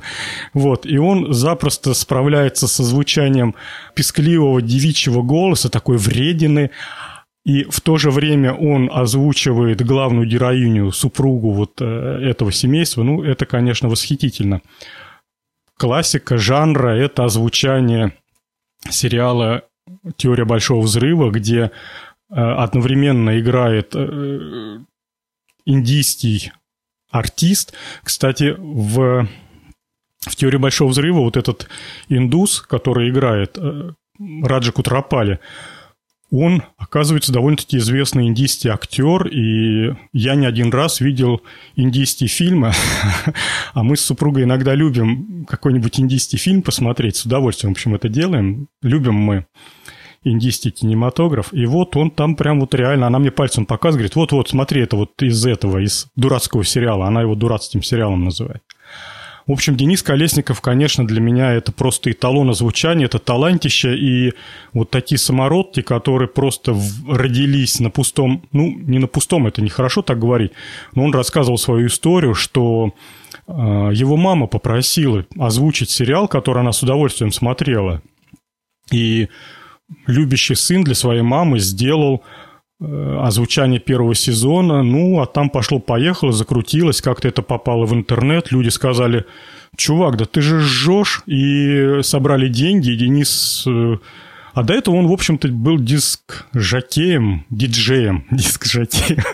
Вот. 0.55 0.87
И 0.87 0.96
он 0.96 1.35
запросто 1.35 1.92
справляется 1.92 2.66
со 2.66 2.83
звучанием 2.83 3.55
пескливого 3.94 4.62
девичьего 4.62 5.22
голоса, 5.22 5.68
такой 5.68 5.98
вредины, 5.98 6.70
и 7.44 7.64
в 7.64 7.81
то 7.81 7.96
же 7.96 8.11
время 8.11 8.53
он 8.53 8.90
озвучивает 8.92 9.85
главную 9.85 10.27
героиню, 10.27 10.92
супругу 10.92 11.53
вот 11.53 11.81
э, 11.81 11.85
этого 11.85 12.53
семейства. 12.53 13.03
Ну, 13.03 13.22
это, 13.22 13.46
конечно, 13.46 13.88
восхитительно. 13.88 14.61
Классика 15.77 16.37
жанра– 16.37 16.88
это 16.96 17.24
озвучание 17.24 18.12
сериала 18.90 19.62
«Теория 20.16 20.44
большого 20.44 20.83
взрыва», 20.83 21.31
где 21.31 21.59
э, 21.61 21.70
одновременно 22.35 23.40
играет 23.40 23.92
э, 23.94 24.81
индийский 25.64 26.53
артист. 27.11 27.72
Кстати, 28.03 28.55
в, 28.59 29.27
в 30.20 30.37
«Теории 30.37 30.59
большого 30.59 30.90
взрыва» 30.90 31.20
вот 31.20 31.37
этот 31.37 31.68
индус, 32.09 32.61
который 32.61 33.09
играет 33.09 33.57
Раджа 34.18 34.72
Кутрапали– 34.72 35.38
он, 36.30 36.62
оказывается, 36.76 37.32
довольно-таки 37.32 37.78
известный 37.78 38.26
индийский 38.26 38.68
актер, 38.68 39.26
и 39.28 39.94
я 40.12 40.34
не 40.34 40.46
один 40.46 40.70
раз 40.70 41.00
видел 41.00 41.40
индийские 41.74 42.28
фильмы, 42.28 42.72
а 43.72 43.82
мы 43.82 43.96
с 43.96 44.02
супругой 44.02 44.44
иногда 44.44 44.74
любим 44.74 45.46
какой-нибудь 45.48 45.98
индийский 45.98 46.36
фильм 46.36 46.62
посмотреть, 46.62 47.16
с 47.16 47.24
удовольствием, 47.24 47.72
в 47.72 47.76
общем, 47.76 47.94
это 47.94 48.08
делаем. 48.08 48.68
Любим 48.82 49.14
мы 49.14 49.46
индийский 50.22 50.70
кинематограф, 50.70 51.54
и 51.54 51.64
вот 51.64 51.96
он 51.96 52.10
там 52.10 52.36
прям 52.36 52.60
вот 52.60 52.74
реально, 52.74 53.06
она 53.06 53.18
мне 53.18 53.30
пальцем 53.30 53.64
показывает, 53.64 54.12
говорит, 54.12 54.16
вот-вот, 54.16 54.48
смотри, 54.50 54.82
это 54.82 54.96
вот 54.96 55.22
из 55.22 55.46
этого, 55.46 55.78
из 55.78 56.08
дурацкого 56.16 56.64
сериала, 56.64 57.06
она 57.06 57.22
его 57.22 57.34
дурацким 57.34 57.82
сериалом 57.82 58.24
называет. 58.24 58.62
В 59.48 59.52
общем, 59.52 59.76
Денис 59.76 60.02
Колесников, 60.02 60.61
конечно, 60.61 61.06
для 61.06 61.22
меня 61.22 61.54
это 61.54 61.72
просто 61.72 62.12
эталон 62.12 62.50
озвучания, 62.50 63.06
это 63.06 63.18
талантище, 63.18 63.96
и 63.96 64.34
вот 64.74 64.90
такие 64.90 65.18
самородки, 65.18 65.80
которые 65.80 66.28
просто 66.28 66.78
родились 67.08 67.80
на 67.80 67.88
пустом, 67.88 68.46
ну, 68.52 68.68
не 68.68 68.98
на 68.98 69.06
пустом, 69.06 69.46
это 69.46 69.62
нехорошо 69.62 70.02
так 70.02 70.18
говорить, 70.18 70.52
но 70.94 71.02
он 71.02 71.14
рассказывал 71.14 71.56
свою 71.56 71.87
историю, 71.87 72.34
что 72.34 72.92
э, 73.46 73.52
его 73.94 74.18
мама 74.18 74.48
попросила 74.48 75.24
озвучить 75.38 75.88
сериал, 75.88 76.28
который 76.28 76.61
она 76.61 76.72
с 76.72 76.82
удовольствием 76.82 77.32
смотрела, 77.32 78.02
и 78.92 79.28
любящий 80.06 80.56
сын 80.56 80.84
для 80.84 80.94
своей 80.94 81.22
мамы 81.22 81.58
сделал 81.58 82.22
озвучание 82.80 83.80
первого 83.80 84.14
сезона, 84.14 84.82
ну, 84.82 85.20
а 85.20 85.26
там 85.26 85.50
пошло-поехало, 85.50 86.32
закрутилось, 86.32 87.00
как-то 87.00 87.26
это 87.26 87.42
попало 87.42 87.86
в 87.86 87.94
интернет, 87.94 88.52
люди 88.52 88.68
сказали, 88.68 89.24
чувак, 89.76 90.16
да 90.16 90.26
ты 90.26 90.40
же 90.40 90.60
жжешь, 90.60 91.22
и 91.26 92.00
собрали 92.02 92.48
деньги, 92.48 92.90
и 92.90 92.96
Денис... 92.96 93.64
Э, 93.66 93.96
а 94.54 94.62
до 94.62 94.74
этого 94.74 94.96
он, 94.96 95.08
в 95.08 95.12
общем-то, 95.12 95.48
был 95.48 95.78
диск-жокеем, 95.78 97.44
диджеем, 97.50 98.26
диск-жокеем, 98.30 99.24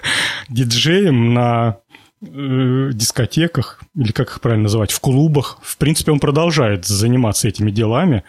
диджеем 0.49 1.35
на 1.35 1.79
э, 2.23 2.91
дискотеках, 2.95 3.83
или 3.95 4.13
как 4.13 4.29
их 4.29 4.41
правильно 4.41 4.65
называть, 4.65 4.91
в 4.91 5.01
клубах. 5.01 5.59
В 5.63 5.77
принципе, 5.77 6.13
он 6.13 6.19
продолжает 6.19 6.87
заниматься 6.87 7.49
этими 7.49 7.71
делами, 7.71 8.25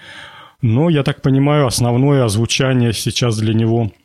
но, 0.61 0.89
я 0.89 1.03
так 1.03 1.21
понимаю, 1.21 1.67
основное 1.67 2.25
озвучание 2.25 2.91
сейчас 2.91 3.37
для 3.37 3.53
него– 3.53 3.93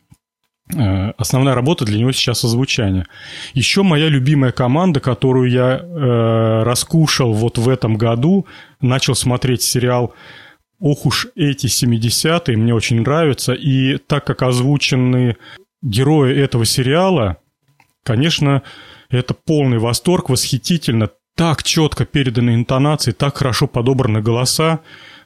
основная 1.17 1.55
работа 1.55 1.85
для 1.85 1.99
него 1.99 2.11
сейчас 2.11 2.43
озвучание. 2.43 3.05
Еще 3.53 3.83
моя 3.83 4.07
любимая 4.07 4.51
команда, 4.51 4.99
которую 4.99 5.49
я 5.49 5.79
э, 5.79 6.63
раскушал 6.63 7.33
вот 7.33 7.57
в 7.57 7.67
этом 7.69 7.95
году, 7.95 8.45
начал 8.79 9.15
смотреть 9.15 9.61
сериал 9.61 10.13
«Ох 10.79 11.05
уж 11.05 11.27
эти 11.35 11.67
70-е», 11.67 12.57
мне 12.57 12.73
очень 12.73 13.01
нравится. 13.01 13.53
И 13.53 13.97
так 13.97 14.25
как 14.25 14.41
озвучены 14.41 15.37
герои 15.81 16.35
этого 16.35 16.65
сериала, 16.65 17.37
конечно, 18.03 18.63
это 19.09 19.33
полный 19.33 19.77
восторг, 19.77 20.29
восхитительно, 20.29 21.09
так 21.35 21.63
четко 21.63 22.05
переданы 22.05 22.55
интонации, 22.55 23.11
так 23.11 23.37
хорошо 23.37 23.67
подобраны 23.67 24.21
голоса 24.21 24.81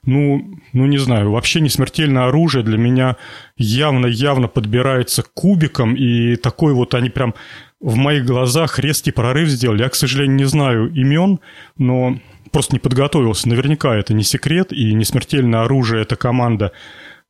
ну, 0.06 0.60
ну 0.74 0.86
не 0.86 0.98
знаю, 0.98 1.32
вообще 1.32 1.62
не 1.62 1.70
смертельное 1.70 2.28
оружие 2.28 2.64
для 2.64 2.78
меня 2.78 3.18
явно-явно 3.58 4.48
подбирается 4.48 5.24
кубиком, 5.24 5.96
и 5.96 6.36
такой 6.36 6.74
вот 6.74 6.94
они 6.94 7.10
прям 7.10 7.34
в 7.80 7.96
моих 7.96 8.26
глазах 8.26 8.80
резкий 8.80 9.12
прорыв 9.12 9.50
сделали. 9.50 9.84
Я, 9.84 9.90
к 9.90 9.96
сожалению, 9.96 10.38
не 10.38 10.46
знаю 10.46 10.94
имен, 10.94 11.40
но 11.78 12.20
просто 12.52 12.74
не 12.74 12.80
подготовился. 12.80 13.50
Наверняка 13.50 13.96
это 13.96 14.14
не 14.14 14.24
секрет, 14.24 14.72
и 14.72 14.94
не 14.94 15.06
смертельное 15.06 15.64
оружие, 15.64 16.04
эта 16.04 16.16
команда 16.16 16.72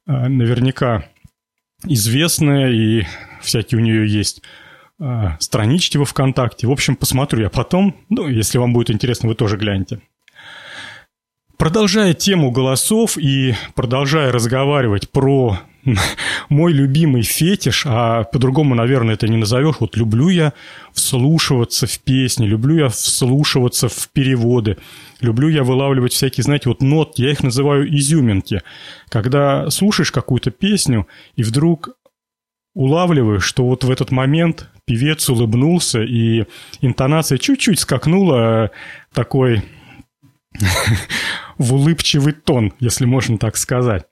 а, 0.06 0.30
наверняка 0.30 1.06
известная, 1.84 2.72
и 2.72 3.06
всякие 3.42 3.80
у 3.80 3.84
нее 3.84 4.08
есть 4.08 4.42
а, 5.00 5.38
странички 5.40 5.98
во 5.98 6.06
ВКонтакте. 6.06 6.68
В 6.68 6.72
общем, 6.72 6.96
посмотрю 6.96 7.42
я 7.42 7.50
потом. 7.50 7.96
Ну, 8.10 8.28
если 8.28 8.58
вам 8.58 8.74
будет 8.74 8.92
интересно, 8.92 9.30
вы 9.30 9.36
тоже 9.36 9.58
гляньте. 9.58 10.00
Продолжая 11.58 12.14
тему 12.14 12.52
голосов 12.52 13.18
и 13.18 13.56
продолжая 13.76 14.32
разговаривать 14.32 15.10
про 15.10 15.60
мой 16.50 16.74
любимый 16.74 17.22
фетиш, 17.22 17.84
а 17.86 18.24
по-другому, 18.24 18.76
наверное, 18.76 19.14
это 19.14 19.28
не 19.28 19.38
назовешь. 19.38 19.76
Вот 19.80 19.96
люблю 19.96 20.30
я 20.30 20.54
вслушиваться 20.94 21.88
в 21.88 22.00
песни, 22.00 22.46
люблю 22.46 22.76
я 22.76 22.90
вслушиваться 22.90 23.88
в 23.88 24.10
переводы, 24.12 24.78
люблю 25.22 25.48
я 25.48 25.64
вылавливать 25.64 26.14
всякие, 26.14 26.44
знаете, 26.44 26.70
вот 26.70 26.82
нот, 26.82 27.14
я 27.18 27.32
их 27.32 27.42
называю 27.42 27.88
изюминки. 27.96 28.62
Когда 29.10 29.70
слушаешь 29.70 30.12
какую-то 30.12 30.52
песню 30.52 31.08
и 31.36 31.44
вдруг 31.44 31.92
улавливаешь, 32.74 33.46
что 33.46 33.66
вот 33.66 33.86
в 33.86 33.92
этот 33.92 34.12
момент 34.12 34.70
певец 34.86 35.30
улыбнулся, 35.30 36.04
и 36.04 36.46
интонация 36.82 37.38
чуть-чуть 37.38 37.80
скакнула 37.80 38.72
такой 39.14 39.64
в 41.58 41.74
улыбчивый 41.74 42.34
тон, 42.34 42.74
если 42.80 43.06
можно 43.06 43.38
так 43.38 43.58
сказать. 43.58 44.06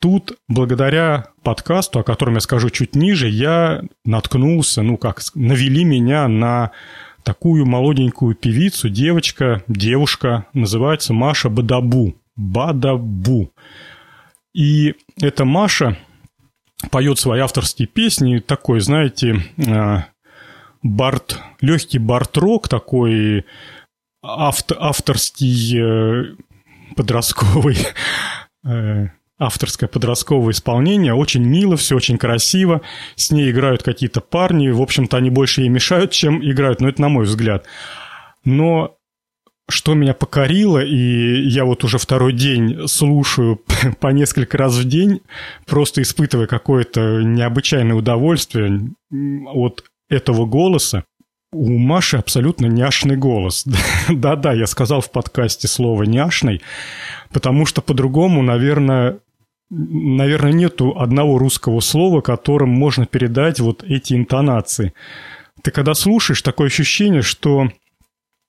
Тут, 0.00 0.38
благодаря 0.48 1.28
подкасту, 1.42 2.00
о 2.00 2.04
котором 2.04 2.34
я 2.34 2.40
скажу 2.40 2.70
чуть 2.70 2.94
ниже, 2.94 3.28
я 3.28 3.82
наткнулся, 4.04 4.82
ну 4.82 4.98
как, 4.98 5.22
навели 5.34 5.84
меня 5.84 6.28
на 6.28 6.72
такую 7.22 7.66
молоденькую 7.66 8.36
певицу, 8.36 8.88
девочка, 8.88 9.64
девушка, 9.68 10.46
называется 10.52 11.12
Маша 11.12 11.48
Бадабу. 11.48 12.14
Бадабу. 12.36 13.52
И 14.54 14.94
эта 15.20 15.44
Маша 15.44 15.96
поет 16.90 17.18
свои 17.18 17.40
авторские 17.40 17.88
песни, 17.88 18.38
такой, 18.38 18.80
знаете, 18.80 19.42
э, 19.56 20.02
барт, 20.82 21.40
легкий 21.60 21.98
барт-рок 21.98 22.68
такой, 22.68 23.44
авто, 24.22 24.76
авторский 24.78 25.80
э, 25.80 26.36
подростковый 26.96 27.76
э, 28.64 29.08
авторское 29.38 29.88
подростковое 29.88 30.52
исполнение. 30.52 31.14
Очень 31.14 31.44
мило, 31.44 31.76
все 31.76 31.96
очень 31.96 32.18
красиво. 32.18 32.80
С 33.14 33.30
ней 33.30 33.50
играют 33.50 33.82
какие-то 33.82 34.20
парни. 34.20 34.68
В 34.70 34.80
общем-то, 34.80 35.16
они 35.16 35.30
больше 35.30 35.62
ей 35.62 35.68
мешают, 35.68 36.10
чем 36.10 36.42
играют. 36.42 36.80
Но 36.80 36.88
это 36.88 37.00
на 37.02 37.08
мой 37.08 37.24
взгляд. 37.24 37.66
Но 38.44 38.96
что 39.68 39.94
меня 39.94 40.14
покорило, 40.14 40.82
и 40.82 41.42
я 41.48 41.64
вот 41.64 41.82
уже 41.82 41.98
второй 41.98 42.32
день 42.32 42.86
слушаю 42.86 43.60
по 44.00 44.08
несколько 44.08 44.56
раз 44.58 44.74
в 44.74 44.84
день, 44.84 45.22
просто 45.66 46.02
испытывая 46.02 46.46
какое-то 46.46 47.22
необычайное 47.22 47.96
удовольствие 47.96 48.90
от 49.52 49.84
этого 50.08 50.46
голоса. 50.46 51.04
У 51.52 51.78
Маши 51.78 52.16
абсолютно 52.16 52.66
няшный 52.66 53.16
голос. 53.16 53.64
Да-да, 54.10 54.52
я 54.52 54.66
сказал 54.66 55.00
в 55.00 55.10
подкасте 55.10 55.68
слово 55.68 56.02
«няшный», 56.02 56.60
потому 57.32 57.66
что 57.66 57.82
по-другому, 57.82 58.42
наверное, 58.42 59.18
наверное, 59.70 60.52
нету 60.52 60.98
одного 60.98 61.38
русского 61.38 61.80
слова, 61.80 62.20
которым 62.20 62.70
можно 62.70 63.06
передать 63.06 63.60
вот 63.60 63.82
эти 63.84 64.14
интонации. 64.14 64.92
Ты 65.62 65.70
когда 65.70 65.94
слушаешь, 65.94 66.42
такое 66.42 66.68
ощущение, 66.68 67.22
что 67.22 67.70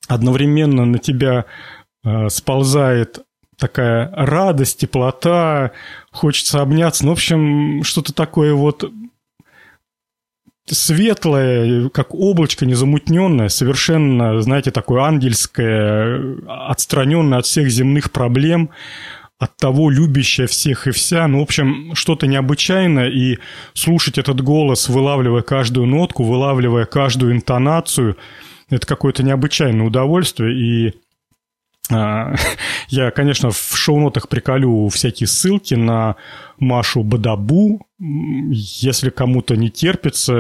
одновременно 0.08 0.86
на 0.86 1.00
тебя 1.00 1.46
э, 2.04 2.30
сползает 2.30 3.22
такая 3.58 4.12
радость, 4.16 4.80
теплота, 4.80 5.72
хочется 6.12 6.62
обняться. 6.62 7.06
Ну, 7.06 7.12
в 7.12 7.14
общем, 7.14 7.84
что-то 7.84 8.14
такое 8.14 8.54
вот 8.54 8.90
светлое, 10.70 11.90
как 11.90 12.14
облачко 12.14 12.66
незамутненное, 12.66 13.50
совершенно, 13.50 14.42
знаете, 14.42 14.72
такое 14.72 15.04
ангельское, 15.04 16.38
отстраненное 16.48 17.40
от 17.40 17.46
всех 17.46 17.70
земных 17.70 18.12
проблем, 18.12 18.70
от 19.40 19.56
того 19.58 19.90
любящее 19.90 20.48
всех 20.48 20.88
и 20.88 20.92
вся. 20.92 21.28
Ну, 21.28 21.40
в 21.40 21.44
общем, 21.44 21.92
что-то 21.94 22.28
необычайное, 22.28 23.10
и 23.10 23.38
слушать 23.74 24.18
этот 24.18 24.42
голос, 24.42 24.90
вылавливая 24.90 25.42
каждую 25.42 25.88
нотку, 25.88 26.24
вылавливая 26.24 26.86
каждую 26.86 27.34
интонацию, 27.34 28.18
это 28.70 28.86
какое-то 28.86 29.24
необычайное 29.24 29.86
удовольствие, 29.86 30.58
и 30.58 30.94
я, 32.90 33.12
конечно, 33.12 33.52
в 33.52 33.78
шоу-нотах 33.78 34.28
приколю 34.28 34.88
всякие 34.90 35.28
ссылки 35.28 35.74
на 35.76 36.16
Машу 36.60 37.04
Бадабу. 37.04 37.86
Если 38.00 39.10
кому-то 39.10 39.56
не 39.56 39.70
терпится, 39.70 40.34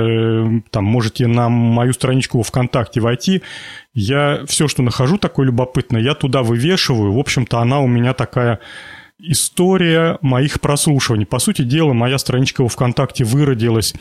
там 0.71 0.86
можете 0.86 1.27
на 1.27 1.49
мою 1.49 1.93
страничку 1.93 2.41
ВКонтакте 2.41 2.99
войти. 2.99 3.43
Я 3.93 4.43
все, 4.47 4.67
что 4.67 4.83
нахожу 4.83 5.17
такое 5.17 5.45
любопытное, 5.45 6.01
я 6.01 6.15
туда 6.15 6.43
вывешиваю. 6.43 7.13
В 7.13 7.19
общем-то, 7.19 7.60
она 7.60 7.79
у 7.79 7.88
меня 7.88 8.13
такая 8.13 8.60
история 9.19 10.17
моих 10.21 10.60
прослушиваний. 10.62 11.25
По 11.25 11.39
сути 11.39 11.63
дела, 11.63 11.93
моя 11.93 12.17
страничка 12.17 12.62
во 12.62 12.69
ВКонтакте 12.69 13.23
выродилась 13.23 13.93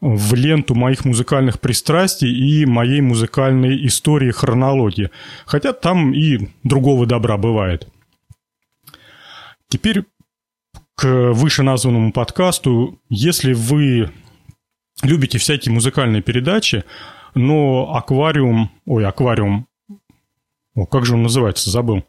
в 0.00 0.34
ленту 0.34 0.74
моих 0.74 1.04
музыкальных 1.04 1.60
пристрастий 1.60 2.30
и 2.30 2.66
моей 2.66 3.00
музыкальной 3.00 3.86
истории, 3.86 4.30
хронологии. 4.30 5.10
Хотя 5.46 5.72
там 5.72 6.12
и 6.12 6.50
другого 6.62 7.06
добра 7.06 7.36
бывает. 7.36 7.88
Теперь 9.68 10.04
к 10.96 11.32
вышеназванному 11.32 12.12
подкасту. 12.12 13.00
Если 13.08 13.52
вы 13.52 14.10
любите 15.02 15.38
всякие 15.38 15.72
музыкальные 15.72 16.22
передачи, 16.22 16.84
но 17.34 17.94
аквариум... 17.94 18.70
Ой, 18.86 19.06
аквариум... 19.06 19.66
О, 20.74 20.86
как 20.86 21.06
же 21.06 21.14
он 21.14 21.22
называется, 21.22 21.70
забыл. 21.70 22.04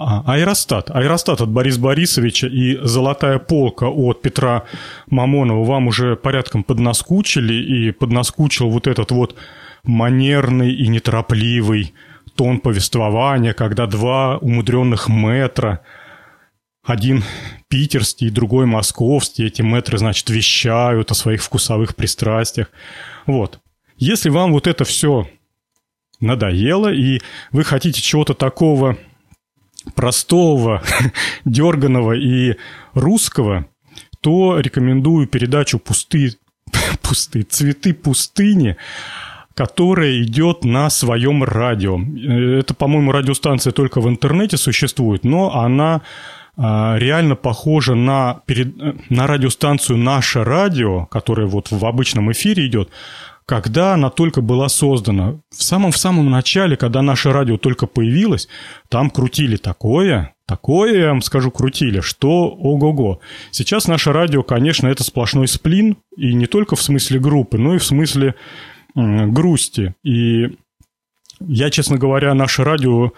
А, 0.00 0.22
аэростат. 0.32 0.92
Аэростат 0.92 1.40
от 1.40 1.48
Бориса 1.50 1.80
Борисовича 1.80 2.46
и 2.46 2.78
«Золотая 2.86 3.40
полка» 3.40 3.86
от 3.86 4.22
Петра 4.22 4.62
Мамонова 5.10 5.64
вам 5.64 5.88
уже 5.88 6.14
порядком 6.14 6.62
поднаскучили, 6.62 7.54
и 7.54 7.90
поднаскучил 7.90 8.70
вот 8.70 8.86
этот 8.86 9.10
вот 9.10 9.34
манерный 9.82 10.72
и 10.72 10.86
неторопливый 10.86 11.94
тон 12.36 12.60
повествования, 12.60 13.54
когда 13.54 13.88
два 13.88 14.38
умудренных 14.38 15.08
метра, 15.08 15.80
один 16.86 17.24
питерский, 17.66 18.30
другой 18.30 18.66
московский, 18.66 19.46
эти 19.46 19.62
метры, 19.62 19.98
значит, 19.98 20.30
вещают 20.30 21.10
о 21.10 21.14
своих 21.14 21.42
вкусовых 21.42 21.96
пристрастиях. 21.96 22.70
Вот. 23.26 23.58
Если 23.96 24.30
вам 24.30 24.52
вот 24.52 24.68
это 24.68 24.84
все 24.84 25.28
надоело, 26.20 26.92
и 26.92 27.20
вы 27.50 27.64
хотите 27.64 28.00
чего-то 28.00 28.34
такого 28.34 28.96
простого, 29.94 30.82
дерганого 31.44 32.12
и 32.12 32.56
русского, 32.94 33.66
то 34.20 34.58
рекомендую 34.58 35.26
передачу 35.26 35.78
«Пустые, 35.78 36.32
пустые 37.02 37.44
цветы 37.44 37.94
пустыни», 37.94 38.76
которая 39.54 40.22
идет 40.22 40.64
на 40.64 40.88
своем 40.88 41.42
радио. 41.42 41.98
Это, 42.60 42.74
по-моему, 42.74 43.10
радиостанция 43.10 43.72
только 43.72 44.00
в 44.00 44.08
интернете 44.08 44.56
существует, 44.56 45.24
но 45.24 45.58
она 45.58 46.02
а, 46.56 46.96
реально 46.96 47.36
похожа 47.36 47.94
на, 47.94 48.42
на 49.10 49.26
радиостанцию 49.26 49.98
«Наше 49.98 50.44
радио», 50.44 51.06
которая 51.06 51.46
вот 51.46 51.70
в 51.70 51.84
обычном 51.84 52.30
эфире 52.32 52.66
идет, 52.66 52.90
когда 53.48 53.94
она 53.94 54.10
только 54.10 54.42
была 54.42 54.68
создана. 54.68 55.40
В 55.48 55.62
самом-в 55.62 55.96
самом 55.96 56.30
начале, 56.30 56.76
когда 56.76 57.00
наше 57.00 57.32
радио 57.32 57.56
только 57.56 57.86
появилось, 57.86 58.46
там 58.90 59.08
крутили 59.08 59.56
такое, 59.56 60.34
такое, 60.46 60.98
я 60.98 61.08
вам 61.08 61.22
скажу, 61.22 61.50
крутили, 61.50 62.00
что 62.00 62.50
ого-го. 62.50 63.20
Сейчас 63.50 63.88
наше 63.88 64.12
радио, 64.12 64.42
конечно, 64.42 64.86
это 64.86 65.02
сплошной 65.02 65.48
сплин, 65.48 65.96
и 66.14 66.34
не 66.34 66.44
только 66.44 66.76
в 66.76 66.82
смысле 66.82 67.20
группы, 67.20 67.56
но 67.56 67.74
и 67.74 67.78
в 67.78 67.84
смысле 67.84 68.34
грусти. 68.94 69.94
И 70.04 70.58
я, 71.40 71.70
честно 71.70 71.96
говоря, 71.96 72.34
наше 72.34 72.64
радио 72.64 73.12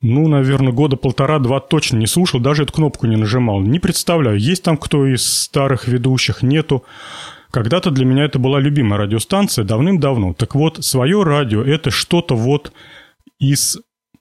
ну, 0.00 0.28
наверное, 0.28 0.72
года 0.72 0.96
полтора-два 0.96 1.60
точно 1.60 1.98
не 1.98 2.06
слушал, 2.06 2.40
даже 2.40 2.62
эту 2.62 2.72
кнопку 2.72 3.06
не 3.06 3.16
нажимал. 3.16 3.60
Не 3.60 3.80
представляю, 3.80 4.38
есть 4.38 4.62
там 4.62 4.78
кто 4.78 5.04
из 5.06 5.26
старых 5.26 5.88
ведущих, 5.88 6.42
нету. 6.42 6.84
Когда-то 7.50 7.90
для 7.90 8.04
меня 8.04 8.24
это 8.24 8.38
была 8.38 8.60
любимая 8.60 9.00
радиостанция, 9.00 9.64
давным-давно. 9.64 10.34
Так 10.34 10.54
вот, 10.54 10.84
свое 10.84 11.22
радио– 11.22 11.62
это 11.64 11.90
что-то 11.90 12.36
вот 12.36 12.72
из, 13.38 13.78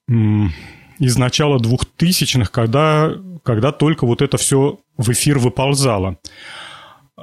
из 0.07 1.17
начала 1.17 1.59
двухтысячных, 1.59 2.51
когда, 2.51 3.11
когда 3.43 3.71
только 3.71 4.05
вот 4.05 4.21
это 4.21 4.37
все 4.37 4.79
в 4.97 5.11
эфир 5.11 5.39
выползало. 5.39 6.17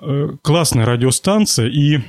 Э, 0.00 0.30
классная 0.42 0.84
радиостанция, 0.84 1.68
и 1.68 2.00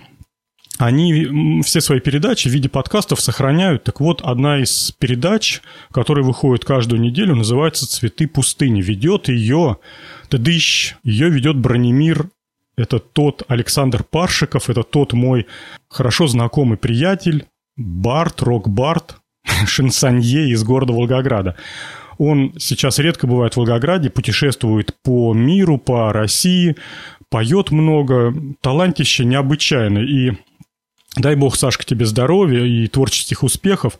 они 0.78 1.62
все 1.64 1.80
свои 1.80 2.02
передачи 2.02 2.50
в 2.50 2.52
виде 2.52 2.68
подкастов 2.68 3.22
сохраняют. 3.22 3.84
Так 3.86 4.02
вот, 4.02 4.22
одна 4.22 4.62
из 4.62 4.92
передач, 4.92 5.62
которая 5.92 6.26
выходит 6.26 6.66
каждую 6.66 7.00
неделю, 7.00 7.36
называется 7.36 7.88
«Цветы 7.88 8.28
пустыни». 8.28 8.82
Ведет 8.82 9.30
ее, 9.30 9.78
тадыщ, 10.30 10.96
ее 11.04 11.30
ведет 11.30 11.58
Бронемир 11.58 12.30
это 12.78 13.00
тот 13.00 13.44
Александр 13.48 14.04
Паршиков, 14.04 14.70
это 14.70 14.84
тот 14.84 15.14
мой 15.14 15.48
хорошо 15.90 16.28
знакомый 16.28 16.78
приятель, 16.78 17.46
Барт, 17.78 18.42
рок-барт, 18.42 19.18
шансонье 19.68 20.50
из 20.50 20.64
города 20.64 20.94
Волгограда. 20.94 21.56
Он 22.18 22.54
сейчас 22.58 23.00
редко 23.00 23.28
бывает 23.28 23.54
в 23.54 23.58
Волгограде, 23.58 24.10
путешествует 24.10 24.96
по 25.04 25.34
миру, 25.34 25.78
по 25.78 26.14
России, 26.14 26.78
поет 27.30 27.72
много, 27.72 28.34
талантище 28.62 29.26
необычайное. 29.26 30.04
И 30.04 30.32
дай 31.18 31.36
бог, 31.36 31.58
Сашка, 31.58 31.84
тебе 31.84 32.06
здоровья 32.06 32.64
и 32.64 32.88
творческих 32.88 33.44
успехов. 33.44 34.00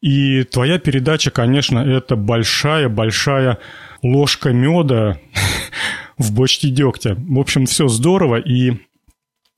И 0.00 0.42
твоя 0.42 0.78
передача, 0.78 1.30
конечно, 1.30 1.78
это 1.78 2.16
большая-большая 2.16 3.58
ложка 4.02 4.52
меда 4.52 5.18
в 6.18 6.32
бочке 6.32 6.70
дегтя. 6.70 7.16
В 7.16 7.38
общем, 7.38 7.66
все 7.66 7.88
здорово 7.88 8.36
и 8.36 8.72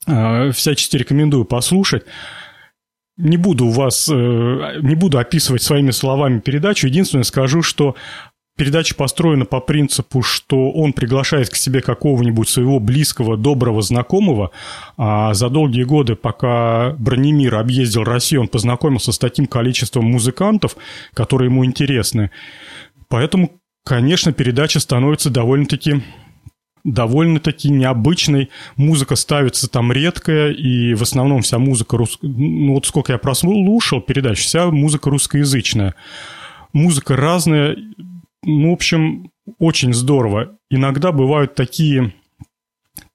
э, 0.07 0.51
всячески 0.53 0.97
рекомендую 0.97 1.45
послушать. 1.45 2.05
Не 3.17 3.37
буду 3.37 3.69
вас, 3.69 4.09
э, 4.09 4.81
не 4.83 4.95
буду 4.95 5.19
описывать 5.19 5.63
своими 5.63 5.91
словами 5.91 6.41
передачу. 6.41 6.87
Единственное 6.87 7.25
скажу, 7.25 7.63
что 7.63 7.97
передача 8.57 8.95
построена 8.95 9.45
по 9.45 9.61
принципу, 9.61 10.23
что 10.23 10.71
он 10.71 10.93
приглашает 10.93 11.51
к 11.51 11.57
себе 11.57 11.81
какого-нибудь 11.81 12.49
своего 12.49 12.81
близкого, 12.81 13.37
доброго 13.37 13.83
знакомого. 13.83 14.51
А 14.97 15.35
за 15.35 15.49
долгие 15.49 15.85
годы, 15.85 16.17
пока 16.17 16.95
Бронемир 16.99 17.55
объездил 17.57 18.05
Россию, 18.05 18.43
он 18.43 18.49
познакомился 18.49 19.13
с 19.13 19.19
таким 19.19 19.47
количеством 19.47 20.07
музыкантов, 20.07 20.77
которые 21.15 21.51
ему 21.51 21.65
интересны. 21.65 22.31
Поэтому, 23.09 23.53
конечно, 23.85 24.33
передача 24.33 24.81
становится 24.81 25.31
довольно-таки 25.31 26.03
довольно-таки 26.87 27.69
необычный. 27.69 28.51
Музыка 28.77 29.17
ставится 29.17 29.69
там 29.69 29.93
редкая, 29.93 30.53
и 30.53 30.95
в 30.95 31.03
основном 31.03 31.43
вся 31.43 31.59
музыка 31.59 31.97
русская... 31.97 32.29
Ну, 32.29 32.75
вот 32.75 32.87
сколько 32.87 33.13
я 33.13 33.19
прослушал 33.19 34.01
передач, 34.01 34.39
вся 34.39 34.71
музыка 34.71 35.11
русскоязычная. 35.11 35.95
Музыка 36.73 37.17
разная. 37.17 37.77
Ну, 38.45 38.71
в 38.71 38.75
общем, 38.75 39.31
очень 39.59 39.93
здорово. 39.93 40.57
Иногда 40.71 41.13
бывают 41.13 41.55
такие 41.55 42.15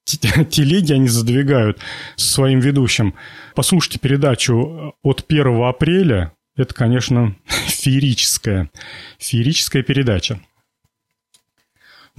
телеги 0.50 0.94
они 0.94 1.08
задвигают 1.08 1.80
со 2.18 2.34
своим 2.34 2.60
ведущим. 2.60 3.14
Послушайте 3.56 4.00
передачу 4.00 4.94
от 5.02 5.26
1 5.28 5.64
апреля. 5.64 6.34
Это, 6.58 6.74
конечно, 6.74 7.36
феерическая, 7.48 8.70
феерическая 9.18 9.84
передача. 9.84 10.42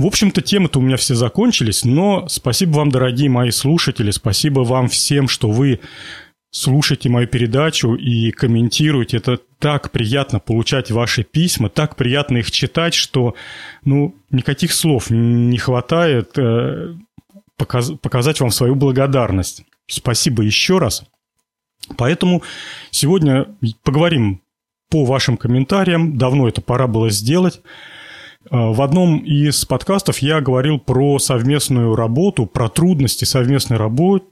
В 0.02 0.06
общем-то, 0.06 0.42
темы-то 0.42 0.80
у 0.80 0.82
меня 0.82 0.96
все 0.96 1.14
закончились, 1.14 1.84
но 1.84 2.26
спасибо 2.26 2.78
вам, 2.78 2.90
дорогие 2.90 3.30
мои 3.30 3.52
слушатели, 3.52 4.10
спасибо 4.10 4.62
вам 4.62 4.88
всем, 4.88 5.28
что 5.28 5.48
вы 5.48 5.78
слушаете 6.50 7.08
мою 7.08 7.28
передачу 7.28 7.94
и 7.94 8.32
комментируете. 8.32 9.18
Это 9.18 9.38
так 9.60 9.92
приятно 9.92 10.40
получать 10.40 10.90
ваши 10.90 11.22
письма, 11.22 11.68
так 11.68 11.94
приятно 11.94 12.38
их 12.38 12.50
читать, 12.50 12.94
что 12.94 13.36
ну, 13.84 14.16
никаких 14.30 14.72
слов 14.72 15.08
не 15.08 15.58
хватает 15.58 16.36
э, 16.36 16.96
показ, 17.56 17.92
показать 18.02 18.40
вам 18.40 18.50
свою 18.50 18.74
благодарность. 18.74 19.62
Спасибо 19.86 20.42
еще 20.42 20.78
раз. 20.78 21.04
Поэтому 21.96 22.42
сегодня 22.90 23.46
поговорим 23.84 24.42
по 24.90 25.04
вашим 25.04 25.36
комментариям. 25.36 26.18
Давно 26.18 26.48
это 26.48 26.60
пора 26.60 26.88
было 26.88 27.08
сделать. 27.08 27.60
А, 28.50 28.72
в 28.72 28.82
одном 28.82 29.18
из 29.18 29.64
подкастов 29.64 30.18
я 30.18 30.40
говорил 30.40 30.78
про 30.78 31.18
совместную 31.18 31.94
работу, 31.94 32.46
про 32.46 32.68
трудности 32.68 33.24
совместной 33.24 33.76
работы, 33.76 34.26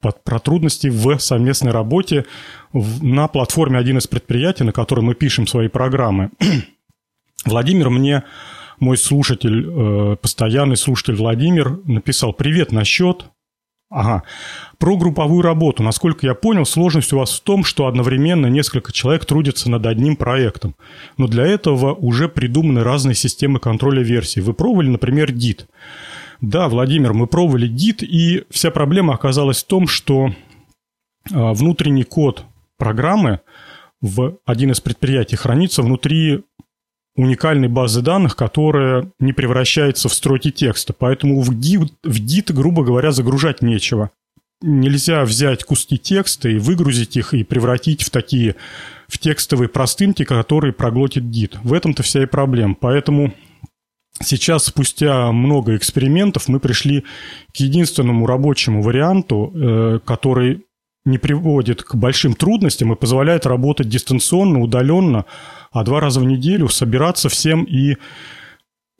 про 0.00 0.38
трудности 0.38 0.88
в 0.88 1.18
совместной 1.18 1.72
работе 1.72 2.24
на 2.72 3.28
платформе 3.28 3.78
один 3.78 3.98
из 3.98 4.06
предприятий, 4.06 4.64
на 4.64 4.72
которой 4.72 5.00
мы 5.00 5.14
пишем 5.14 5.46
свои 5.46 5.68
программы. 5.68 6.30
Владимир 7.44 7.90
мне, 7.90 8.24
мой 8.78 8.96
слушатель, 8.96 9.66
э, 9.66 10.16
постоянный 10.16 10.76
слушатель 10.76 11.16
Владимир, 11.16 11.80
написал 11.84 12.32
«Привет, 12.32 12.72
насчет 12.72 13.26
Ага. 13.90 14.22
Про 14.78 14.96
групповую 14.98 15.42
работу. 15.42 15.82
Насколько 15.82 16.26
я 16.26 16.34
понял, 16.34 16.66
сложность 16.66 17.12
у 17.12 17.18
вас 17.18 17.38
в 17.38 17.42
том, 17.42 17.64
что 17.64 17.86
одновременно 17.86 18.46
несколько 18.46 18.92
человек 18.92 19.24
трудятся 19.24 19.70
над 19.70 19.86
одним 19.86 20.16
проектом. 20.16 20.76
Но 21.16 21.26
для 21.26 21.46
этого 21.46 21.94
уже 21.94 22.28
придуманы 22.28 22.82
разные 22.84 23.14
системы 23.14 23.60
контроля 23.60 24.02
версий. 24.02 24.42
Вы 24.42 24.52
пробовали, 24.52 24.90
например, 24.90 25.32
DIT. 25.32 25.66
Да, 26.42 26.68
Владимир, 26.68 27.14
мы 27.14 27.26
пробовали 27.26 27.68
DIT, 27.68 28.04
и 28.04 28.44
вся 28.50 28.70
проблема 28.70 29.14
оказалась 29.14 29.64
в 29.64 29.66
том, 29.66 29.88
что 29.88 30.32
а, 31.32 31.54
внутренний 31.54 32.04
код 32.04 32.44
программы 32.76 33.40
в 34.02 34.36
один 34.44 34.70
из 34.70 34.80
предприятий 34.80 35.36
хранится 35.36 35.82
внутри 35.82 36.44
уникальной 37.18 37.66
базы 37.66 38.00
данных, 38.00 38.36
которая 38.36 39.10
не 39.18 39.32
превращается 39.32 40.08
в 40.08 40.14
строки 40.14 40.52
текста. 40.52 40.92
Поэтому 40.92 41.40
в 41.42 41.50
DIT, 41.50 41.90
в 42.04 42.20
DIT, 42.20 42.52
грубо 42.52 42.84
говоря, 42.84 43.10
загружать 43.10 43.60
нечего. 43.60 44.10
Нельзя 44.62 45.24
взять 45.24 45.64
куски 45.64 45.98
текста 45.98 46.48
и 46.48 46.58
выгрузить 46.58 47.16
их 47.16 47.34
и 47.34 47.42
превратить 47.42 48.02
в 48.02 48.10
такие 48.10 48.54
в 49.08 49.18
текстовые 49.18 49.68
простынки, 49.68 50.24
которые 50.24 50.72
проглотит 50.72 51.24
DIT. 51.24 51.58
В 51.64 51.72
этом-то 51.72 52.04
вся 52.04 52.22
и 52.22 52.26
проблема. 52.26 52.76
Поэтому 52.78 53.34
сейчас, 54.22 54.66
спустя 54.66 55.32
много 55.32 55.74
экспериментов, 55.76 56.46
мы 56.46 56.60
пришли 56.60 57.04
к 57.52 57.56
единственному 57.56 58.26
рабочему 58.26 58.80
варианту, 58.80 59.52
э, 59.54 59.98
который 60.04 60.66
не 61.04 61.18
приводит 61.18 61.82
к 61.82 61.96
большим 61.96 62.34
трудностям 62.34 62.92
и 62.92 62.96
позволяет 62.96 63.44
работать 63.46 63.88
дистанционно, 63.88 64.60
удаленно, 64.60 65.24
а 65.72 65.84
два 65.84 66.00
раза 66.00 66.20
в 66.20 66.24
неделю 66.24 66.68
собираться 66.68 67.28
всем 67.28 67.64
и 67.64 67.96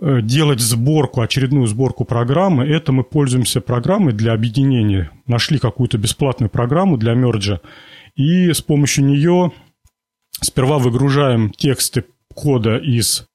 э, 0.01 0.21
делать 0.23 0.61
сборку, 0.61 1.21
очередную 1.21 1.67
сборку 1.67 2.05
программы. 2.05 2.67
Это 2.67 2.93
мы 2.93 3.05
пользуемся 3.05 3.61
программой 3.61 4.13
для 4.13 4.33
объединения. 4.33 5.11
Нашли 5.27 5.59
какую-то 5.59 5.99
бесплатную 5.99 6.51
программу 6.51 6.97
для 6.97 7.15
мерджа, 7.15 7.61
и 8.15 8.53
с 8.53 8.61
помощью 8.61 9.05
нее 9.05 9.53
сперва 10.41 10.79
выгружаем 10.79 11.51
тексты 11.51 12.05
кода 12.35 12.77
из 12.77 13.28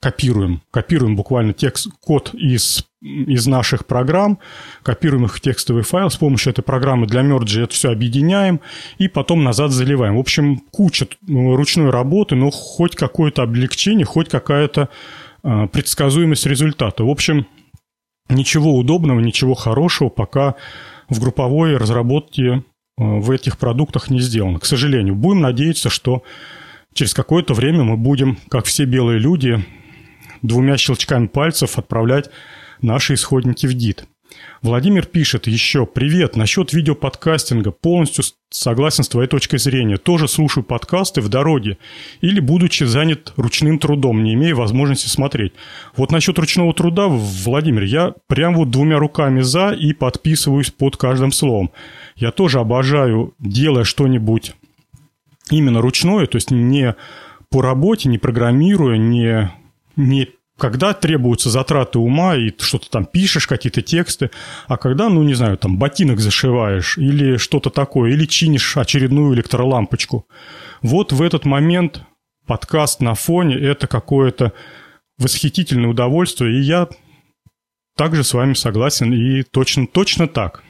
копируем, 0.00 0.62
копируем 0.70 1.16
буквально 1.16 1.52
текст, 1.52 1.88
код 2.00 2.32
из, 2.34 2.84
из 3.00 3.46
наших 3.46 3.86
программ, 3.86 4.38
копируем 4.82 5.24
их 5.24 5.36
в 5.36 5.40
текстовый 5.40 5.82
файл, 5.82 6.10
с 6.10 6.16
помощью 6.16 6.52
этой 6.52 6.62
программы 6.62 7.06
для 7.06 7.22
мерджа 7.22 7.62
это 7.62 7.74
все 7.74 7.90
объединяем 7.90 8.60
и 8.98 9.08
потом 9.08 9.42
назад 9.42 9.72
заливаем. 9.72 10.16
В 10.16 10.20
общем, 10.20 10.58
куча 10.70 11.08
ну, 11.22 11.56
ручной 11.56 11.90
работы, 11.90 12.36
но 12.36 12.50
хоть 12.50 12.94
какое-то 12.94 13.42
облегчение, 13.42 14.06
хоть 14.06 14.28
какая-то 14.28 14.88
э, 15.42 15.66
предсказуемость 15.72 16.46
результата. 16.46 17.02
В 17.02 17.10
общем, 17.10 17.46
ничего 18.28 18.76
удобного, 18.76 19.20
ничего 19.20 19.54
хорошего 19.54 20.10
пока 20.10 20.54
в 21.08 21.20
групповой 21.20 21.76
разработке 21.76 22.46
э, 22.46 22.60
в 22.96 23.32
этих 23.32 23.58
продуктах 23.58 24.10
не 24.10 24.20
сделано. 24.20 24.60
К 24.60 24.64
сожалению, 24.64 25.16
будем 25.16 25.40
надеяться, 25.40 25.90
что 25.90 26.22
через 26.94 27.14
какое-то 27.14 27.54
время 27.54 27.82
мы 27.82 27.96
будем, 27.96 28.38
как 28.48 28.66
все 28.66 28.84
белые 28.84 29.18
люди, 29.18 29.64
двумя 30.42 30.76
щелчками 30.76 31.26
пальцев 31.26 31.78
отправлять 31.78 32.30
наши 32.80 33.14
исходники 33.14 33.66
в 33.66 33.74
ДИТ. 33.74 34.06
Владимир 34.60 35.06
пишет 35.06 35.46
еще 35.46 35.86
«Привет, 35.86 36.36
насчет 36.36 36.72
видеоподкастинга. 36.72 37.70
Полностью 37.70 38.24
согласен 38.50 39.04
с 39.04 39.08
твоей 39.08 39.28
точкой 39.28 39.58
зрения. 39.58 39.96
Тоже 39.96 40.28
слушаю 40.28 40.64
подкасты 40.64 41.20
в 41.20 41.28
дороге 41.28 41.78
или 42.20 42.40
будучи 42.40 42.84
занят 42.84 43.32
ручным 43.36 43.78
трудом, 43.78 44.24
не 44.24 44.34
имея 44.34 44.54
возможности 44.54 45.08
смотреть. 45.08 45.52
Вот 45.96 46.10
насчет 46.10 46.38
ручного 46.38 46.74
труда, 46.74 47.06
Владимир, 47.08 47.84
я 47.84 48.14
прям 48.26 48.54
вот 48.54 48.70
двумя 48.70 48.98
руками 48.98 49.40
за 49.40 49.70
и 49.70 49.92
подписываюсь 49.92 50.70
под 50.70 50.96
каждым 50.96 51.32
словом. 51.32 51.70
Я 52.16 52.32
тоже 52.32 52.58
обожаю, 52.58 53.34
делая 53.38 53.84
что-нибудь 53.84 54.54
именно 55.50 55.80
ручное, 55.80 56.26
то 56.26 56.36
есть 56.36 56.50
не 56.50 56.94
по 57.50 57.62
работе, 57.62 58.08
не 58.08 58.18
программируя, 58.18 58.98
не 58.98 59.50
не 59.98 60.28
когда 60.58 60.92
требуются 60.92 61.50
затраты 61.50 62.00
ума, 62.00 62.34
и 62.34 62.52
что-то 62.58 62.90
там 62.90 63.06
пишешь, 63.06 63.46
какие-то 63.46 63.80
тексты, 63.80 64.30
а 64.66 64.76
когда, 64.76 65.08
ну, 65.08 65.22
не 65.22 65.34
знаю, 65.34 65.56
там 65.56 65.78
ботинок 65.78 66.18
зашиваешь 66.18 66.98
или 66.98 67.36
что-то 67.36 67.70
такое, 67.70 68.10
или 68.10 68.26
чинишь 68.26 68.76
очередную 68.76 69.34
электролампочку. 69.34 70.26
Вот 70.82 71.12
в 71.12 71.22
этот 71.22 71.44
момент 71.44 72.02
подкаст 72.46 73.00
на 73.00 73.14
фоне– 73.14 73.54
это 73.60 73.86
какое-то 73.86 74.52
восхитительное 75.16 75.90
удовольствие, 75.90 76.58
и 76.58 76.62
я 76.62 76.88
также 77.96 78.24
с 78.24 78.34
вами 78.34 78.54
согласен, 78.54 79.12
и 79.12 79.44
точно, 79.44 79.86
точно 79.86 80.26
так. 80.26 80.64